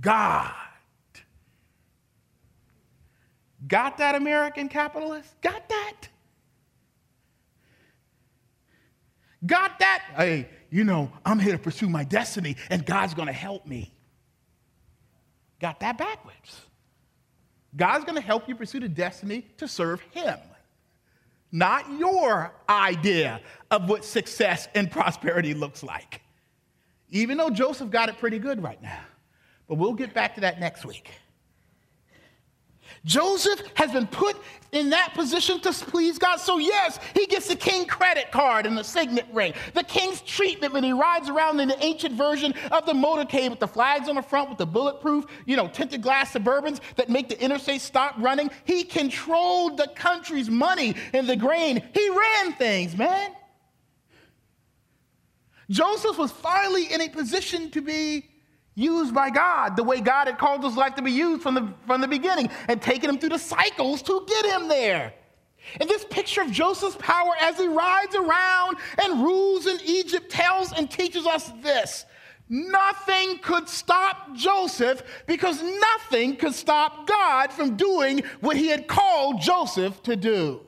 God. 0.00 0.52
Got 3.66 3.98
that, 3.98 4.14
American 4.14 4.68
capitalist? 4.68 5.40
Got 5.40 5.68
that? 5.68 6.08
Got 9.46 9.78
that? 9.78 10.02
Hey, 10.16 10.48
you 10.74 10.82
know, 10.82 11.08
I'm 11.24 11.38
here 11.38 11.52
to 11.52 11.58
pursue 11.58 11.88
my 11.88 12.02
destiny 12.02 12.56
and 12.68 12.84
God's 12.84 13.14
going 13.14 13.28
to 13.28 13.32
help 13.32 13.64
me. 13.64 13.94
Got 15.60 15.78
that 15.78 15.96
backwards. 15.96 16.62
God's 17.76 18.04
going 18.04 18.16
to 18.16 18.20
help 18.20 18.48
you 18.48 18.56
pursue 18.56 18.80
the 18.80 18.88
destiny 18.88 19.46
to 19.58 19.68
serve 19.68 20.00
Him, 20.10 20.36
not 21.52 21.88
your 21.96 22.52
idea 22.68 23.40
of 23.70 23.88
what 23.88 24.04
success 24.04 24.66
and 24.74 24.90
prosperity 24.90 25.54
looks 25.54 25.84
like. 25.84 26.22
Even 27.08 27.38
though 27.38 27.50
Joseph 27.50 27.90
got 27.90 28.08
it 28.08 28.18
pretty 28.18 28.40
good 28.40 28.60
right 28.60 28.82
now. 28.82 29.04
But 29.68 29.76
we'll 29.76 29.94
get 29.94 30.12
back 30.12 30.34
to 30.34 30.40
that 30.40 30.58
next 30.58 30.84
week. 30.84 31.08
Joseph 33.04 33.60
has 33.74 33.92
been 33.92 34.06
put 34.06 34.36
in 34.72 34.90
that 34.90 35.12
position 35.14 35.60
to 35.60 35.72
please 35.72 36.18
God. 36.18 36.36
So, 36.40 36.58
yes, 36.58 36.98
he 37.14 37.26
gets 37.26 37.48
the 37.48 37.56
king 37.56 37.86
credit 37.86 38.30
card 38.32 38.66
and 38.66 38.76
the 38.76 38.82
signet 38.82 39.26
ring. 39.32 39.52
The 39.74 39.84
king's 39.84 40.20
treatment 40.22 40.72
when 40.72 40.82
he 40.82 40.92
rides 40.92 41.28
around 41.28 41.60
in 41.60 41.68
the 41.68 41.84
ancient 41.84 42.14
version 42.14 42.54
of 42.72 42.86
the 42.86 42.92
motorcade 42.92 43.50
with 43.50 43.60
the 43.60 43.68
flags 43.68 44.08
on 44.08 44.16
the 44.16 44.22
front, 44.22 44.48
with 44.48 44.58
the 44.58 44.66
bulletproof, 44.66 45.26
you 45.46 45.56
know, 45.56 45.68
tinted 45.68 46.02
glass 46.02 46.32
Suburbans 46.32 46.80
that 46.96 47.08
make 47.08 47.28
the 47.28 47.40
interstate 47.40 47.82
stop 47.82 48.14
running. 48.18 48.50
He 48.64 48.84
controlled 48.84 49.76
the 49.76 49.88
country's 49.94 50.50
money 50.50 50.96
and 51.12 51.28
the 51.28 51.36
grain. 51.36 51.82
He 51.92 52.08
ran 52.08 52.54
things, 52.54 52.96
man. 52.96 53.32
Joseph 55.70 56.18
was 56.18 56.30
finally 56.30 56.92
in 56.92 57.00
a 57.00 57.08
position 57.08 57.70
to 57.70 57.80
be 57.80 58.28
used 58.74 59.14
by 59.14 59.30
God 59.30 59.76
the 59.76 59.84
way 59.84 60.00
God 60.00 60.26
had 60.26 60.38
called 60.38 60.64
his 60.64 60.76
life 60.76 60.94
to 60.96 61.02
be 61.02 61.12
used 61.12 61.42
from 61.42 61.54
the, 61.54 61.72
from 61.86 62.00
the 62.00 62.08
beginning 62.08 62.50
and 62.68 62.80
taken 62.80 63.08
him 63.08 63.18
through 63.18 63.30
the 63.30 63.38
cycles 63.38 64.02
to 64.02 64.26
get 64.26 64.46
him 64.46 64.68
there. 64.68 65.14
And 65.80 65.88
this 65.88 66.04
picture 66.04 66.42
of 66.42 66.50
Joseph's 66.50 66.96
power 66.96 67.32
as 67.40 67.56
he 67.56 67.66
rides 67.66 68.14
around 68.14 68.76
and 69.02 69.22
rules 69.22 69.66
in 69.66 69.78
Egypt 69.84 70.30
tells 70.30 70.72
and 70.72 70.90
teaches 70.90 71.26
us 71.26 71.50
this. 71.62 72.04
Nothing 72.48 73.38
could 73.38 73.68
stop 73.68 74.34
Joseph 74.34 75.02
because 75.26 75.62
nothing 75.62 76.36
could 76.36 76.54
stop 76.54 77.06
God 77.06 77.50
from 77.50 77.76
doing 77.76 78.22
what 78.40 78.56
he 78.56 78.68
had 78.68 78.86
called 78.86 79.40
Joseph 79.40 80.02
to 80.02 80.14
do. 80.14 80.60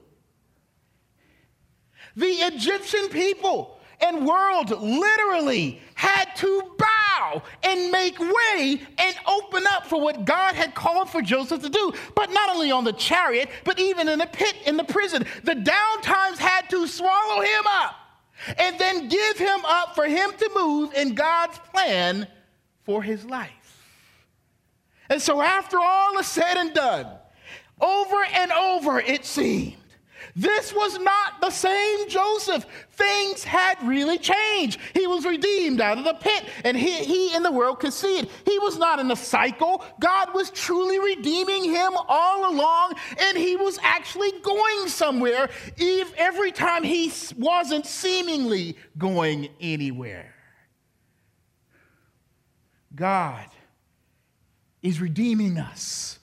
The 2.17 2.27
Egyptian 2.27 3.09
people 3.11 3.76
and 4.01 4.27
world 4.27 4.71
literally 4.71 5.81
had 5.95 6.27
to 6.37 6.63
bow 6.79 7.43
and 7.63 7.91
make 7.91 8.19
way 8.19 8.81
and 8.99 9.17
open 9.27 9.65
up 9.71 9.87
for 9.87 10.01
what 10.01 10.25
God 10.25 10.55
had 10.55 10.75
called 10.75 11.11
for 11.11 11.23
Joseph 11.23 11.63
to 11.63 11.69
do. 11.69 11.93
But 12.15 12.31
not 12.31 12.51
only 12.51 12.71
on 12.71 12.85
the 12.85 12.93
chariot, 12.93 13.49
but 13.65 13.79
even 13.79 14.09
in 14.09 14.19
the 14.19 14.27
pit, 14.27 14.55
in 14.67 14.77
the 14.77 14.85
prison. 14.85 15.25
The 15.45 15.55
downtimes 15.55 16.39
had 16.39 16.69
to 16.71 16.87
swallow 16.87 17.41
him 17.41 17.67
up 17.67 17.97
and 18.59 18.79
then 18.79 19.09
give 19.09 19.39
him 19.39 19.65
up 19.65 19.95
for 19.95 20.07
him 20.07 20.33
to 20.39 20.51
move 20.55 20.93
in 20.95 21.15
God's 21.15 21.59
plan 21.73 22.29
for 22.85 23.03
his 23.03 23.25
life. 23.25 23.51
And 25.09 25.23
so, 25.23 25.41
after 25.41 25.79
all 25.79 26.19
is 26.19 26.27
said 26.27 26.57
and 26.57 26.75
done, 26.75 27.07
over 27.81 28.25
and 28.35 28.51
over 28.53 28.99
it 29.01 29.25
seemed 29.25 29.77
this 30.37 30.75
was 30.75 30.99
not 30.99 31.41
the 31.41 31.49
same 31.49 32.11
Joseph. 32.11 32.67
Things 32.91 33.43
had 33.43 33.79
really 33.83 34.19
changed. 34.19 34.79
He 34.93 35.07
was 35.07 35.25
redeemed 35.25 35.81
out 35.81 35.97
of 35.97 36.05
the 36.05 36.13
pit, 36.13 36.45
and 36.63 36.77
he, 36.77 37.05
he 37.05 37.35
in 37.35 37.43
the 37.43 37.51
world 37.51 37.81
could 37.81 37.95
see 37.95 38.19
it. 38.19 38.31
He 38.45 38.59
was 38.59 38.77
not 38.77 38.99
in 38.99 39.11
a 39.11 39.17
cycle. 39.17 39.83
God 39.99 40.35
was 40.35 40.51
truly 40.51 40.99
redeeming 40.99 41.65
him 41.65 41.95
all 42.09 42.53
along, 42.53 42.93
and 43.19 43.39
he 43.39 43.57
was 43.57 43.79
actually 43.83 44.31
going 44.43 44.89
somewhere 44.89 45.49
every 46.19 46.53
time 46.53 46.85
he 46.85 47.11
wasn't 47.39 47.87
seemingly 47.87 48.77
going 48.99 49.49
anywhere. 49.59 50.35
God 52.95 53.47
is 54.83 55.01
redeeming 55.01 55.57
us 55.57 56.19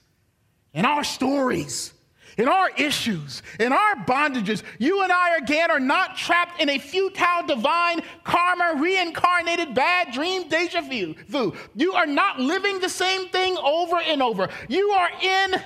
in 0.72 0.86
our 0.86 1.04
stories 1.04 1.94
in 2.38 2.48
our 2.48 2.70
issues, 2.78 3.44
in 3.60 3.72
our 3.72 3.96
bondages, 4.06 4.64
you 4.80 5.04
and 5.04 5.12
I 5.12 5.38
again 5.38 5.72
are 5.72 5.80
not 5.80 6.18
trapped 6.18 6.62
in 6.62 6.70
a 6.70 6.80
futile 6.80 7.46
divine 7.48 8.02
karma 8.24 8.82
reincarnated 8.82 9.74
bad 9.74 10.14
dream 10.14 10.48
deja 10.50 10.82
vu. 10.82 11.54
You 11.76 11.94
are 11.94 12.08
not 12.08 12.40
living 12.40 12.80
the 12.80 12.90
same 12.90 13.30
thing 13.30 13.58
over 13.58 13.98
and 13.98 14.22
over. 14.22 14.50
You 14.68 14.90
are 14.92 15.10
in 15.22 15.62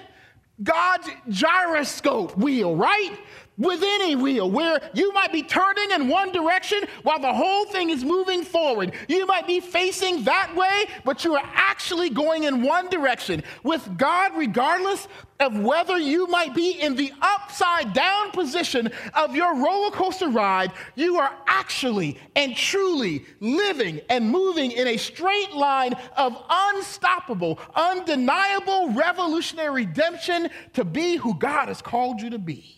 God's 0.63 1.09
gyroscope 1.29 2.37
wheel, 2.37 2.75
right? 2.75 3.17
Within 3.57 4.01
any 4.01 4.15
wheel 4.15 4.49
where 4.49 4.79
you 4.93 5.11
might 5.13 5.31
be 5.31 5.43
turning 5.43 5.91
in 5.91 6.07
one 6.07 6.31
direction 6.31 6.83
while 7.03 7.19
the 7.19 7.33
whole 7.33 7.65
thing 7.65 7.89
is 7.89 8.03
moving 8.03 8.43
forward. 8.43 8.93
You 9.07 9.25
might 9.25 9.47
be 9.47 9.59
facing 9.59 10.23
that 10.25 10.55
way, 10.55 10.85
but 11.03 11.23
you 11.25 11.35
are 11.35 11.49
actually 11.53 12.09
going 12.09 12.43
in 12.43 12.61
one 12.61 12.89
direction. 12.89 13.43
With 13.63 13.97
God, 13.97 14.33
regardless 14.35 15.07
of 15.39 15.59
whether 15.59 15.97
you 15.97 16.27
might 16.27 16.55
be 16.55 16.71
in 16.71 16.95
the 16.95 17.11
upside 17.21 17.93
down 17.93 18.31
position 18.31 18.91
of 19.13 19.35
your 19.35 19.55
roller 19.55 19.91
coaster 19.91 20.29
ride, 20.29 20.71
you 20.95 21.17
are 21.17 21.31
actually 21.47 22.19
and 22.35 22.55
truly 22.55 23.25
living 23.39 24.01
and 24.09 24.29
moving 24.29 24.71
in 24.71 24.87
a 24.87 24.97
straight 24.97 25.53
line 25.53 25.93
of 26.15 26.41
unstoppable, 26.49 27.59
undeniable, 27.75 28.91
revolutionary 28.93 29.85
redemption 29.85 30.49
to 30.73 30.83
be 30.83 31.17
who 31.17 31.33
God 31.35 31.67
has 31.67 31.81
called 31.81 32.21
you 32.21 32.29
to 32.31 32.39
be. 32.39 32.76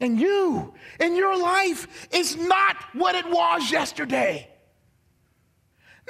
And 0.00 0.18
you 0.18 0.72
and 0.98 1.16
your 1.16 1.36
life 1.36 2.08
is 2.10 2.36
not 2.36 2.76
what 2.94 3.14
it 3.14 3.28
was 3.28 3.70
yesterday. 3.70 4.48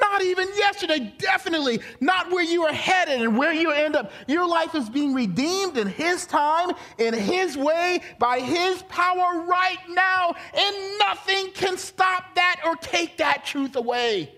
Not 0.01 0.23
even 0.23 0.49
yesterday, 0.57 1.13
definitely 1.19 1.81
not 2.01 2.31
where 2.31 2.45
you 2.45 2.63
are 2.63 2.73
headed 2.73 3.21
and 3.21 3.37
where 3.37 3.53
you 3.53 3.71
end 3.71 3.97
up. 3.97 4.13
Your 4.27 4.49
life 4.49 4.75
is 4.75 4.89
being 4.89 5.13
redeemed 5.13 5.77
in 5.77 5.89
His 5.89 6.27
time, 6.27 6.71
in 6.99 7.13
His 7.13 7.57
way, 7.57 8.01
by 8.19 8.41
His 8.41 8.83
power 8.85 9.43
right 9.43 9.79
now, 9.91 10.35
and 10.55 10.99
nothing 10.99 11.51
can 11.53 11.77
stop 11.77 12.35
that 12.37 12.63
or 12.65 12.77
take 12.77 13.19
that 13.19 13.45
truth 13.45 13.77
away. 13.77 14.33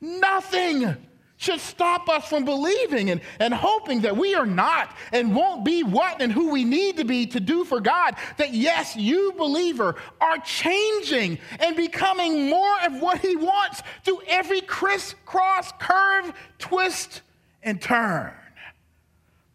Nothing 0.00 0.96
should 1.38 1.60
stop 1.60 2.08
us 2.08 2.28
from 2.28 2.44
believing 2.44 3.10
and, 3.10 3.20
and 3.38 3.54
hoping 3.54 4.00
that 4.02 4.16
we 4.16 4.34
are 4.34 4.44
not 4.44 4.94
and 5.12 5.34
won't 5.34 5.64
be 5.64 5.84
what 5.84 6.20
and 6.20 6.32
who 6.32 6.50
we 6.50 6.64
need 6.64 6.96
to 6.96 7.04
be 7.04 7.26
to 7.26 7.40
do 7.40 7.64
for 7.64 7.80
God. 7.80 8.16
That 8.36 8.52
yes, 8.52 8.96
you, 8.96 9.32
believer, 9.38 9.94
are 10.20 10.38
changing 10.38 11.38
and 11.60 11.76
becoming 11.76 12.50
more 12.50 12.76
of 12.84 13.00
what 13.00 13.20
He 13.20 13.36
wants 13.36 13.82
through 14.04 14.20
every 14.26 14.60
crisscross, 14.60 15.72
curve, 15.78 16.32
twist, 16.58 17.22
and 17.62 17.80
turn. 17.80 18.32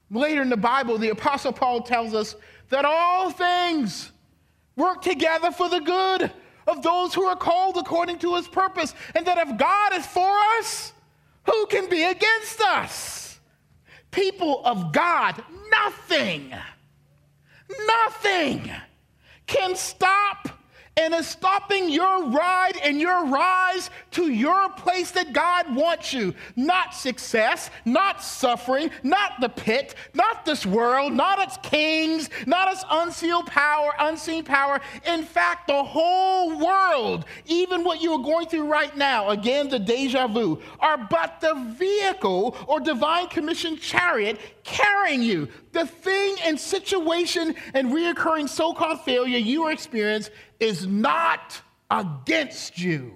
Later 0.10 0.42
in 0.42 0.50
the 0.50 0.58
Bible, 0.58 0.98
the 0.98 1.10
Apostle 1.10 1.52
Paul 1.52 1.82
tells 1.82 2.14
us 2.14 2.36
that 2.70 2.86
all 2.86 3.30
things 3.30 4.10
work 4.78 5.02
together 5.02 5.52
for 5.52 5.68
the 5.68 5.82
good 5.82 6.32
of 6.66 6.82
those 6.82 7.14
who 7.14 7.24
are 7.24 7.36
called 7.36 7.76
according 7.76 8.20
to 8.20 8.36
His 8.36 8.48
purpose, 8.48 8.96
and 9.16 9.26
that 9.28 9.38
if 9.38 9.58
God 9.58 9.94
is 9.94 10.06
for 10.06 10.34
us, 10.60 10.93
who 11.46 11.66
can 11.68 11.90
be 11.90 12.04
against 12.04 12.62
us? 12.62 13.40
People 14.12 14.62
of 14.66 14.92
God, 14.92 15.44
nothing, 15.72 16.54
nothing 17.88 18.72
can 19.46 19.76
stop 19.76 20.50
and 20.98 21.14
is 21.14 21.28
stopping 21.28 21.90
your 21.90 22.26
ride 22.30 22.78
and 22.84 23.00
your 23.00 23.26
rise 23.26 23.90
to 24.12 24.32
your 24.32 24.70
place 24.70 25.12
that 25.12 25.34
God 25.34 25.76
wants 25.76 26.14
you. 26.14 26.34
Not 26.56 26.94
success, 26.94 27.70
not 27.84 28.22
suffering, 28.22 28.92
not 29.02 29.42
the 29.42 29.50
pit, 29.50 29.96
not 30.14 30.46
this 30.46 30.66
world, 30.66 31.14
not 31.14 31.40
its 31.40 31.58
kings, 31.64 32.30
not 32.46 32.72
its 32.72 32.84
unseen 32.90 33.44
power, 33.46 33.94
unseen 34.00 34.44
power. 34.44 34.80
In 35.08 35.24
fact, 35.24 35.68
the 35.68 35.84
whole 35.84 36.60
world, 36.64 37.26
even 37.46 37.84
what 37.84 38.02
you 38.02 38.14
are 38.14 38.24
going 38.24 38.48
through 38.48 38.68
right 38.68 38.96
now, 38.96 39.30
again, 39.30 39.70
the 39.70 39.80
deja 39.80 40.28
vu, 40.28 40.62
are 40.80 40.98
but 41.10 41.42
the 41.42 41.56
vehicle 41.78 42.56
or 42.68 42.80
divine 42.80 43.28
commission 43.28 43.78
chariot 43.78 44.40
carrying 44.64 45.22
you. 45.22 45.50
The 45.72 45.86
thing 45.86 46.36
and 46.44 46.60
situation 46.60 47.56
and 47.74 47.90
reoccurring 47.90 48.50
so 48.50 48.74
called 48.74 49.02
failure 49.02 49.38
you 49.38 49.70
experience 49.70 50.30
is 50.60 50.88
not 50.88 51.62
against 51.92 52.80
you 52.80 53.14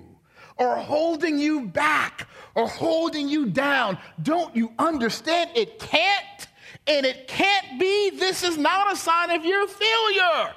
or 0.57 0.75
holding 0.75 1.38
you 1.38 1.67
back 1.67 2.27
or 2.55 2.67
holding 2.67 3.29
you 3.29 3.47
down. 3.47 3.97
Don't 4.21 4.55
you 4.55 4.71
understand? 4.79 5.51
It 5.55 5.79
can't 5.79 6.47
And 6.88 7.05
it 7.05 7.27
can't 7.27 7.79
be, 7.79 8.12
this 8.12 8.43
is 8.43 8.57
not 8.57 8.91
a 8.91 8.95
sign 8.95 9.29
of 9.31 9.43
your 9.43 9.67
failure. 9.67 10.53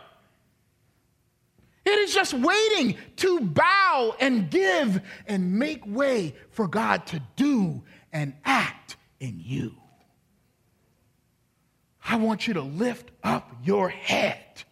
It 1.84 1.98
is 1.98 2.14
just 2.14 2.34
waiting 2.34 2.96
to 3.16 3.40
bow 3.40 4.14
and 4.20 4.48
give 4.48 5.00
and 5.26 5.58
make 5.58 5.84
way 5.84 6.34
for 6.50 6.68
God 6.68 7.06
to 7.06 7.20
do 7.34 7.82
and 8.12 8.34
act 8.44 8.96
in 9.18 9.40
you. 9.40 9.74
I 12.10 12.16
want 12.16 12.48
you 12.48 12.54
to 12.54 12.60
lift 12.60 13.12
up 13.22 13.52
your 13.62 13.88
head 13.88 14.64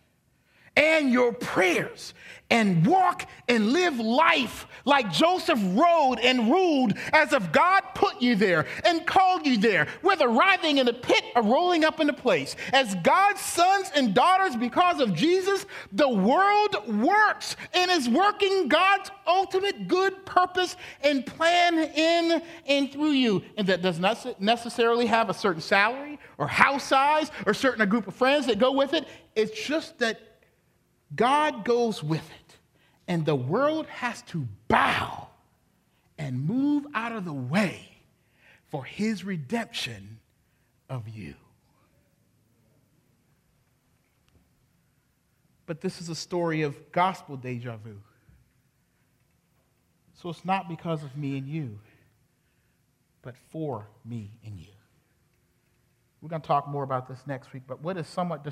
and 0.77 1.13
your 1.13 1.33
prayers 1.33 2.13
and 2.51 2.87
walk 2.87 3.27
and 3.47 3.73
live 3.73 3.99
life 3.99 4.67
like 4.85 5.13
Joseph 5.13 5.61
rode 5.63 6.19
and 6.21 6.51
ruled 6.51 6.95
as 7.13 7.33
if 7.33 7.53
God 7.53 7.83
put 7.95 8.23
you 8.23 8.37
there 8.37 8.67
and 8.85 9.07
called 9.07 9.47
you 9.47 9.59
there, 9.59 9.87
whether 10.01 10.29
writhing 10.29 10.79
in 10.79 10.89
a 10.89 10.93
pit 10.93 11.23
or 11.37 11.43
rolling 11.43 11.85
up 11.85 12.01
in 12.01 12.09
place. 12.15 12.57
As 12.73 12.95
God's 12.97 13.41
sons 13.41 13.91
and 13.95 14.15
daughters, 14.15 14.57
because 14.57 15.01
of 15.01 15.15
Jesus, 15.15 15.67
the 15.93 16.09
world 16.09 16.77
works 17.03 17.57
and 17.75 17.91
is 17.91 18.09
working 18.09 18.69
God's 18.69 19.11
ultimate 19.27 19.89
good 19.89 20.25
purpose 20.25 20.77
and 21.03 21.25
plan 21.27 21.79
in 21.79 22.43
and 22.67 22.91
through 22.91 23.11
you. 23.11 23.43
And 23.57 23.67
that 23.69 23.83
does 23.83 23.99
not 23.99 24.41
necessarily 24.41 25.07
have 25.07 25.29
a 25.29 25.35
certain 25.35 25.61
salary 25.61 26.19
or 26.39 26.47
house 26.47 26.85
size 26.85 27.31
or 27.47 27.53
certain 27.53 27.83
a 27.83 27.87
group 27.87 28.09
of 28.09 28.15
friends 28.15 28.47
that 28.47 28.59
go 28.59 28.73
with 28.73 28.95
it. 28.95 29.07
It's 29.35 29.67
just 29.67 29.99
that 29.99 30.28
God 31.15 31.65
goes 31.65 32.03
with 32.03 32.29
it, 32.31 32.57
and 33.07 33.25
the 33.25 33.35
world 33.35 33.87
has 33.87 34.23
to 34.23 34.47
bow 34.69 35.29
and 36.19 36.47
move 36.47 36.87
out 36.95 37.13
of 37.13 37.25
the 37.25 37.33
way 37.33 37.89
for 38.69 38.85
his 38.85 39.25
redemption 39.25 40.19
of 40.91 41.09
you. 41.09 41.35
But 45.67 45.81
this 45.81 46.01
is 46.01 46.09
a 46.09 46.15
story 46.15 46.63
of 46.63 46.93
gospel 46.93 47.37
deja 47.37 47.77
vu. 47.77 48.01
So 50.15 50.31
it's 50.31 50.45
not 50.45 50.69
because 50.69 51.05
of 51.05 51.17
me 51.17 51.39
and 51.39 51.47
you, 51.47 51.79
but 53.23 53.37
for 53.51 53.87
me 54.05 54.33
and 54.45 54.59
you. 54.59 54.73
We're 56.21 56.31
going 56.31 56.43
to 56.43 56.49
talk 56.49 56.67
more 56.67 56.83
about 56.83 57.07
this 57.07 57.21
next 57.27 57.53
week, 57.53 57.63
but 57.67 57.81
what 57.83 57.97
is 57.97 58.07
somewhat 58.09 58.43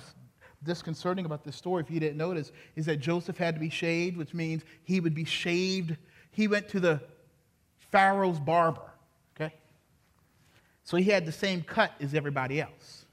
disconcerting 0.67 1.25
about 1.25 1.45
this 1.45 1.57
story, 1.57 1.83
if 1.83 1.91
you 1.91 2.01
didn't 2.01 2.19
notice, 2.19 2.53
is 2.75 2.87
that 2.87 2.97
Joseph 2.97 3.39
had 3.39 3.55
to 3.55 3.61
be 3.61 3.71
shaved, 3.71 4.17
which 4.17 4.35
means 4.35 4.63
he 4.85 5.01
would 5.01 5.15
be 5.15 5.25
shaved. 5.25 5.97
He 6.33 6.49
went 6.49 6.69
to 6.71 6.81
the 6.81 7.01
Pharaoh's 7.91 8.39
barber, 8.39 8.83
okay? 9.35 9.55
So 10.85 10.97
he 10.97 11.05
had 11.05 11.25
the 11.25 11.33
same 11.33 11.63
cut 11.63 11.93
as 12.01 12.15
everybody 12.15 12.61
else. 12.61 13.07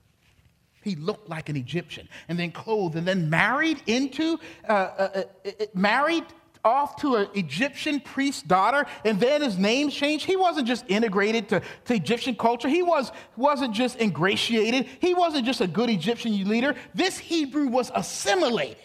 He 0.83 0.95
looked 0.95 1.29
like 1.29 1.47
an 1.47 1.55
Egyptian, 1.55 2.09
and 2.27 2.37
then 2.37 2.51
clothed, 2.51 2.97
and 2.97 3.07
then 3.07 3.29
married 3.29 3.81
into, 3.87 4.37
uh, 4.67 4.71
uh, 4.71 5.09
uh, 5.15 5.23
uh 5.45 5.65
married 5.73 6.25
off 6.63 6.95
to 6.97 7.15
an 7.15 7.27
Egyptian 7.33 7.99
priest's 7.99 8.41
daughter, 8.41 8.85
and 9.03 9.19
then 9.19 9.41
his 9.41 9.57
name 9.57 9.89
changed. 9.89 10.25
He 10.25 10.35
wasn't 10.35 10.67
just 10.67 10.85
integrated 10.87 11.49
to, 11.49 11.61
to 11.85 11.93
Egyptian 11.93 12.35
culture. 12.35 12.69
He 12.69 12.83
was, 12.83 13.11
wasn't 13.35 13.73
just 13.73 13.99
ingratiated. 13.99 14.87
He 14.99 15.13
wasn't 15.13 15.45
just 15.45 15.61
a 15.61 15.67
good 15.67 15.89
Egyptian 15.89 16.47
leader. 16.47 16.75
This 16.93 17.17
Hebrew 17.17 17.67
was 17.67 17.91
assimilated. 17.93 18.77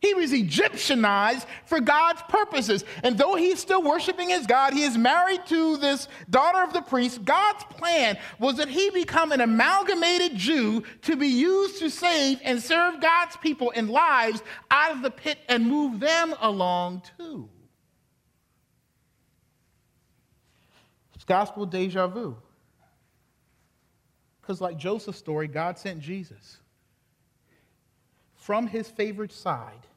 He 0.00 0.14
was 0.14 0.30
Egyptianized 0.32 1.44
for 1.64 1.80
God's 1.80 2.22
purposes. 2.28 2.84
And 3.02 3.18
though 3.18 3.34
he's 3.34 3.58
still 3.58 3.82
worshiping 3.82 4.28
his 4.28 4.46
God, 4.46 4.72
he 4.72 4.84
is 4.84 4.96
married 4.96 5.44
to 5.46 5.76
this 5.76 6.06
daughter 6.30 6.62
of 6.62 6.72
the 6.72 6.82
priest. 6.82 7.24
God's 7.24 7.64
plan 7.64 8.16
was 8.38 8.58
that 8.58 8.68
he 8.68 8.90
become 8.90 9.32
an 9.32 9.40
amalgamated 9.40 10.36
Jew 10.36 10.84
to 11.02 11.16
be 11.16 11.26
used 11.26 11.80
to 11.80 11.90
save 11.90 12.40
and 12.44 12.62
serve 12.62 13.00
God's 13.00 13.36
people 13.38 13.72
and 13.74 13.90
lives 13.90 14.40
out 14.70 14.92
of 14.92 15.02
the 15.02 15.10
pit 15.10 15.38
and 15.48 15.66
move 15.66 15.98
them 15.98 16.32
along 16.40 17.02
too. 17.16 17.48
It's 21.16 21.24
gospel 21.24 21.66
deja 21.66 22.06
vu. 22.06 22.36
Because, 24.40 24.60
like 24.60 24.78
Joseph's 24.78 25.18
story, 25.18 25.48
God 25.48 25.76
sent 25.76 26.00
Jesus 26.00 26.58
from 28.36 28.68
his 28.68 28.88
favored 28.88 29.32
side 29.32 29.87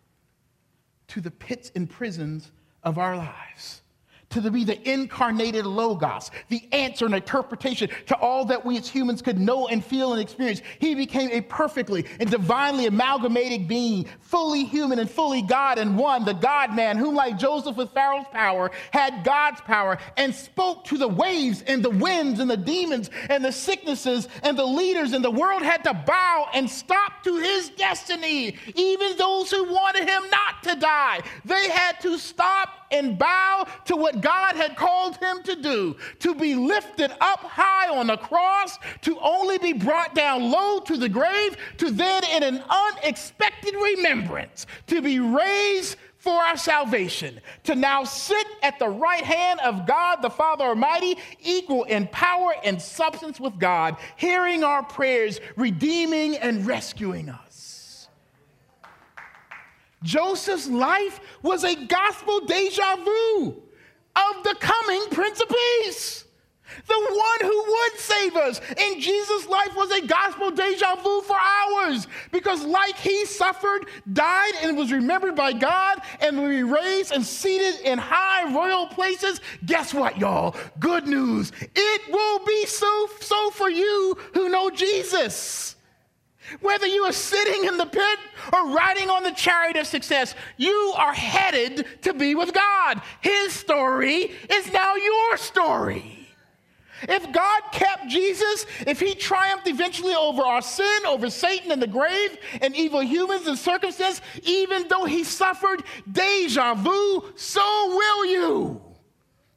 to 1.12 1.20
the 1.20 1.32
pits 1.32 1.74
and 1.76 1.90
prisons 1.90 2.54
of 2.84 2.98
our 2.98 3.18
lives 3.18 3.81
to 4.32 4.52
be 4.52 4.64
the 4.64 4.90
incarnated 4.90 5.66
Logos, 5.66 6.32
the 6.50 6.64
answer 6.72 7.06
and 7.06 7.16
interpretation 7.16 7.90
to 8.08 8.16
all 8.18 8.46
that 8.46 8.66
we 8.66 8.78
as 8.78 8.88
humans 8.88 9.22
could 9.22 9.40
know 9.40 9.68
and 9.68 9.84
feel 9.84 10.14
and 10.14 10.22
experience. 10.22 10.62
He 10.80 10.96
became 10.96 11.30
a 11.32 11.42
perfectly 11.42 12.06
and 12.20 12.30
divinely 12.30 12.88
amalgamated 12.88 13.68
being, 13.68 14.08
fully 14.22 14.64
human 14.64 15.00
and 15.00 15.10
fully 15.10 15.42
God 15.42 15.78
and 15.78 15.98
one, 15.98 16.26
the 16.26 16.34
God 16.34 16.74
man, 16.76 16.98
who, 16.98 17.12
like 17.14 17.38
Joseph 17.38 17.78
with 17.78 17.92
Pharaoh's 17.92 18.26
power, 18.32 18.72
had 18.92 19.24
God's 19.24 19.62
power 19.62 19.98
and 20.18 20.34
spoke 20.34 20.86
to 20.86 20.98
the 20.98 21.08
waves 21.08 21.64
and 21.68 21.84
the 21.84 21.90
winds 21.90 22.40
and 22.40 22.50
the 22.50 22.58
demons 22.58 23.10
and 23.30 23.44
the 23.44 23.52
sicknesses 23.52 24.28
and 24.44 24.58
the 24.58 24.66
leaders, 24.66 25.14
and 25.14 25.24
the 25.24 25.32
world 25.32 25.62
had 25.62 25.84
to 25.84 25.94
bow 25.94 26.48
and 26.54 26.70
stop 26.70 27.24
to 27.24 27.38
his 27.38 27.70
destiny. 27.70 28.56
Even 28.76 29.18
those 29.18 29.52
who 29.52 29.64
wanted 29.72 30.08
him 30.08 30.24
not 30.30 30.64
to 30.64 30.76
die, 30.80 31.22
they 31.46 31.70
had 31.70 32.00
to 32.02 32.18
stop 32.18 32.81
and 32.92 33.18
bow 33.18 33.66
to 33.86 33.96
what 33.96 34.22
God 34.22 34.56
had 34.56 34.76
called 34.76 35.18
him 35.18 35.44
to 35.44 35.56
do 35.56 35.96
to 36.20 36.36
be 36.36 36.56
lifted 36.56 37.12
up 37.22 37.40
high 37.40 37.90
on 37.90 38.08
the 38.08 38.18
cross, 38.18 38.78
to 39.02 39.18
only 39.20 39.58
be 39.58 39.74
brought 39.74 40.16
down 40.16 40.52
low 40.52 40.80
to 40.82 40.98
the 40.98 41.10
grave, 41.10 41.58
to 41.78 41.92
then, 41.92 42.24
in 42.26 42.44
an 42.44 42.64
unexpected 42.70 43.74
remembrance, 43.76 44.66
to 44.88 45.02
be 45.02 45.20
raised 45.20 45.98
for 46.18 46.40
our 46.40 46.56
salvation, 46.56 47.40
to 47.64 47.74
now 47.74 48.04
sit 48.04 48.46
at 48.62 48.78
the 48.78 48.88
right 48.88 49.24
hand 49.24 49.60
of 49.62 49.88
God 49.88 50.18
the 50.22 50.30
Father 50.30 50.66
Almighty, 50.66 51.18
equal 51.42 51.84
in 51.86 52.08
power 52.08 52.54
and 52.64 52.80
substance 52.80 53.40
with 53.40 53.58
God, 53.58 53.98
hearing 54.18 54.64
our 54.64 54.84
prayers, 54.84 55.40
redeeming 55.56 56.38
and 56.38 56.68
rescuing 56.68 57.28
us. 57.28 57.51
Joseph's 60.04 60.68
life 60.68 61.20
was 61.42 61.64
a 61.64 61.76
gospel 61.86 62.42
deja 62.42 62.96
vu 62.98 63.62
of 64.16 64.44
the 64.44 64.56
coming 64.60 65.04
Prince 65.12 65.42
of 65.42 65.50
Peace. 65.50 66.26
The 66.88 66.94
one 66.94 67.52
who 67.52 67.64
would 67.68 68.00
save 68.00 68.36
us. 68.36 68.62
And 68.78 69.02
Jesus' 69.02 69.48
life 69.48 69.76
was 69.76 69.92
a 69.92 70.08
gospel 70.08 70.52
deja 70.52 70.96
vu 70.96 71.22
for 71.22 71.36
ours. 71.36 72.08
Because, 72.32 72.64
like 72.64 72.98
he 72.98 73.26
suffered, 73.26 73.88
died, 74.14 74.54
and 74.62 74.78
was 74.78 74.92
remembered 74.92 75.36
by 75.36 75.54
God, 75.54 76.02
and 76.22 76.42
we 76.42 76.64
raised 76.64 77.12
and 77.12 77.26
seated 77.26 77.82
in 77.82 77.98
high 77.98 78.54
royal 78.54 78.88
places, 78.88 79.42
guess 79.66 79.94
what, 79.94 80.18
y'all? 80.18 80.56
Good 80.80 81.08
news. 81.08 81.52
It 81.76 82.02
will 82.12 82.46
be 82.46 82.66
so, 82.66 83.08
so 83.20 83.50
for 83.52 83.70
you 83.70 84.18
who 84.34 84.50
know 84.50 84.70
Jesus. 84.70 85.76
Whether 86.60 86.88
you 86.88 87.04
are 87.04 87.14
sitting 87.14 87.66
in 87.66 87.78
the 87.78 87.86
pit 87.86 88.20
or 88.54 88.72
riding 88.72 89.10
on 89.10 89.24
the 89.24 89.32
chariot 89.32 89.78
of 89.78 89.88
success, 89.88 90.36
you 90.58 90.94
are 90.98 91.14
headed 91.14 91.86
to 92.02 92.14
be 92.14 92.36
with 92.36 92.54
God. 92.54 93.02
His 93.22 93.54
story 93.54 94.32
is 94.50 94.72
now 94.74 94.96
your 94.96 95.38
story. 95.38 96.18
If 97.04 97.32
God 97.32 97.62
kept 97.72 98.10
Jesus, 98.10 98.66
if 98.86 99.00
he 99.00 99.16
triumphed 99.16 99.68
eventually 99.68 100.14
over 100.14 100.44
our 100.44 100.62
sin, 100.62 101.06
over 101.08 101.32
Satan 101.32 101.72
and 101.72 101.82
the 101.82 101.88
grave, 101.88 102.38
and 102.62 102.76
evil 102.76 103.02
humans 103.02 103.48
and 103.48 103.58
circumstance, 103.58 104.22
even 104.44 104.88
though 104.88 105.06
he 105.06 105.24
suffered 105.24 105.84
deja 106.12 106.76
vu, 106.76 107.24
so 107.36 107.88
will 107.88 108.26
you. 108.26 108.82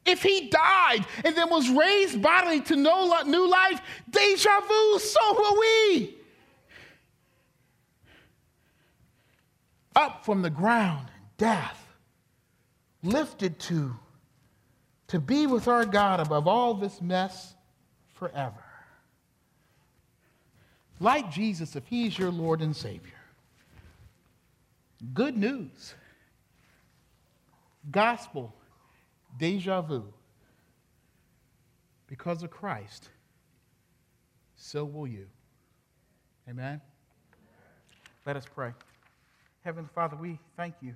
If 0.05 0.23
he 0.23 0.49
died 0.49 1.05
and 1.23 1.35
then 1.35 1.49
was 1.49 1.69
raised 1.69 2.21
bodily 2.21 2.61
to 2.61 2.75
new 2.75 3.49
life, 3.49 3.81
deja 4.09 4.61
vu, 4.61 4.99
so 4.99 5.33
will 5.33 5.59
we. 5.59 6.17
Up 9.95 10.25
from 10.25 10.41
the 10.41 10.49
ground, 10.49 11.07
death, 11.37 11.81
lifted 13.03 13.59
to, 13.59 13.95
to 15.07 15.19
be 15.19 15.47
with 15.47 15.67
our 15.67 15.85
God 15.85 16.19
above 16.19 16.47
all 16.47 16.73
this 16.73 17.01
mess 17.01 17.55
forever. 18.15 18.63
Like 20.99 21.31
Jesus, 21.31 21.75
if 21.75 21.85
He's 21.87 22.17
your 22.17 22.31
Lord 22.31 22.61
and 22.61 22.75
Savior, 22.75 23.11
good 25.13 25.37
news, 25.37 25.93
gospel, 27.91 28.53
deja 29.37 29.81
vu. 29.81 30.03
Because 32.07 32.43
of 32.43 32.51
Christ, 32.51 33.09
so 34.55 34.85
will 34.85 35.07
you. 35.07 35.25
Amen. 36.47 36.79
Let 38.25 38.37
us 38.37 38.45
pray. 38.53 38.71
Heavenly 39.65 39.89
Father, 39.95 40.15
we 40.15 40.37
thank 40.55 40.75
you 40.79 40.95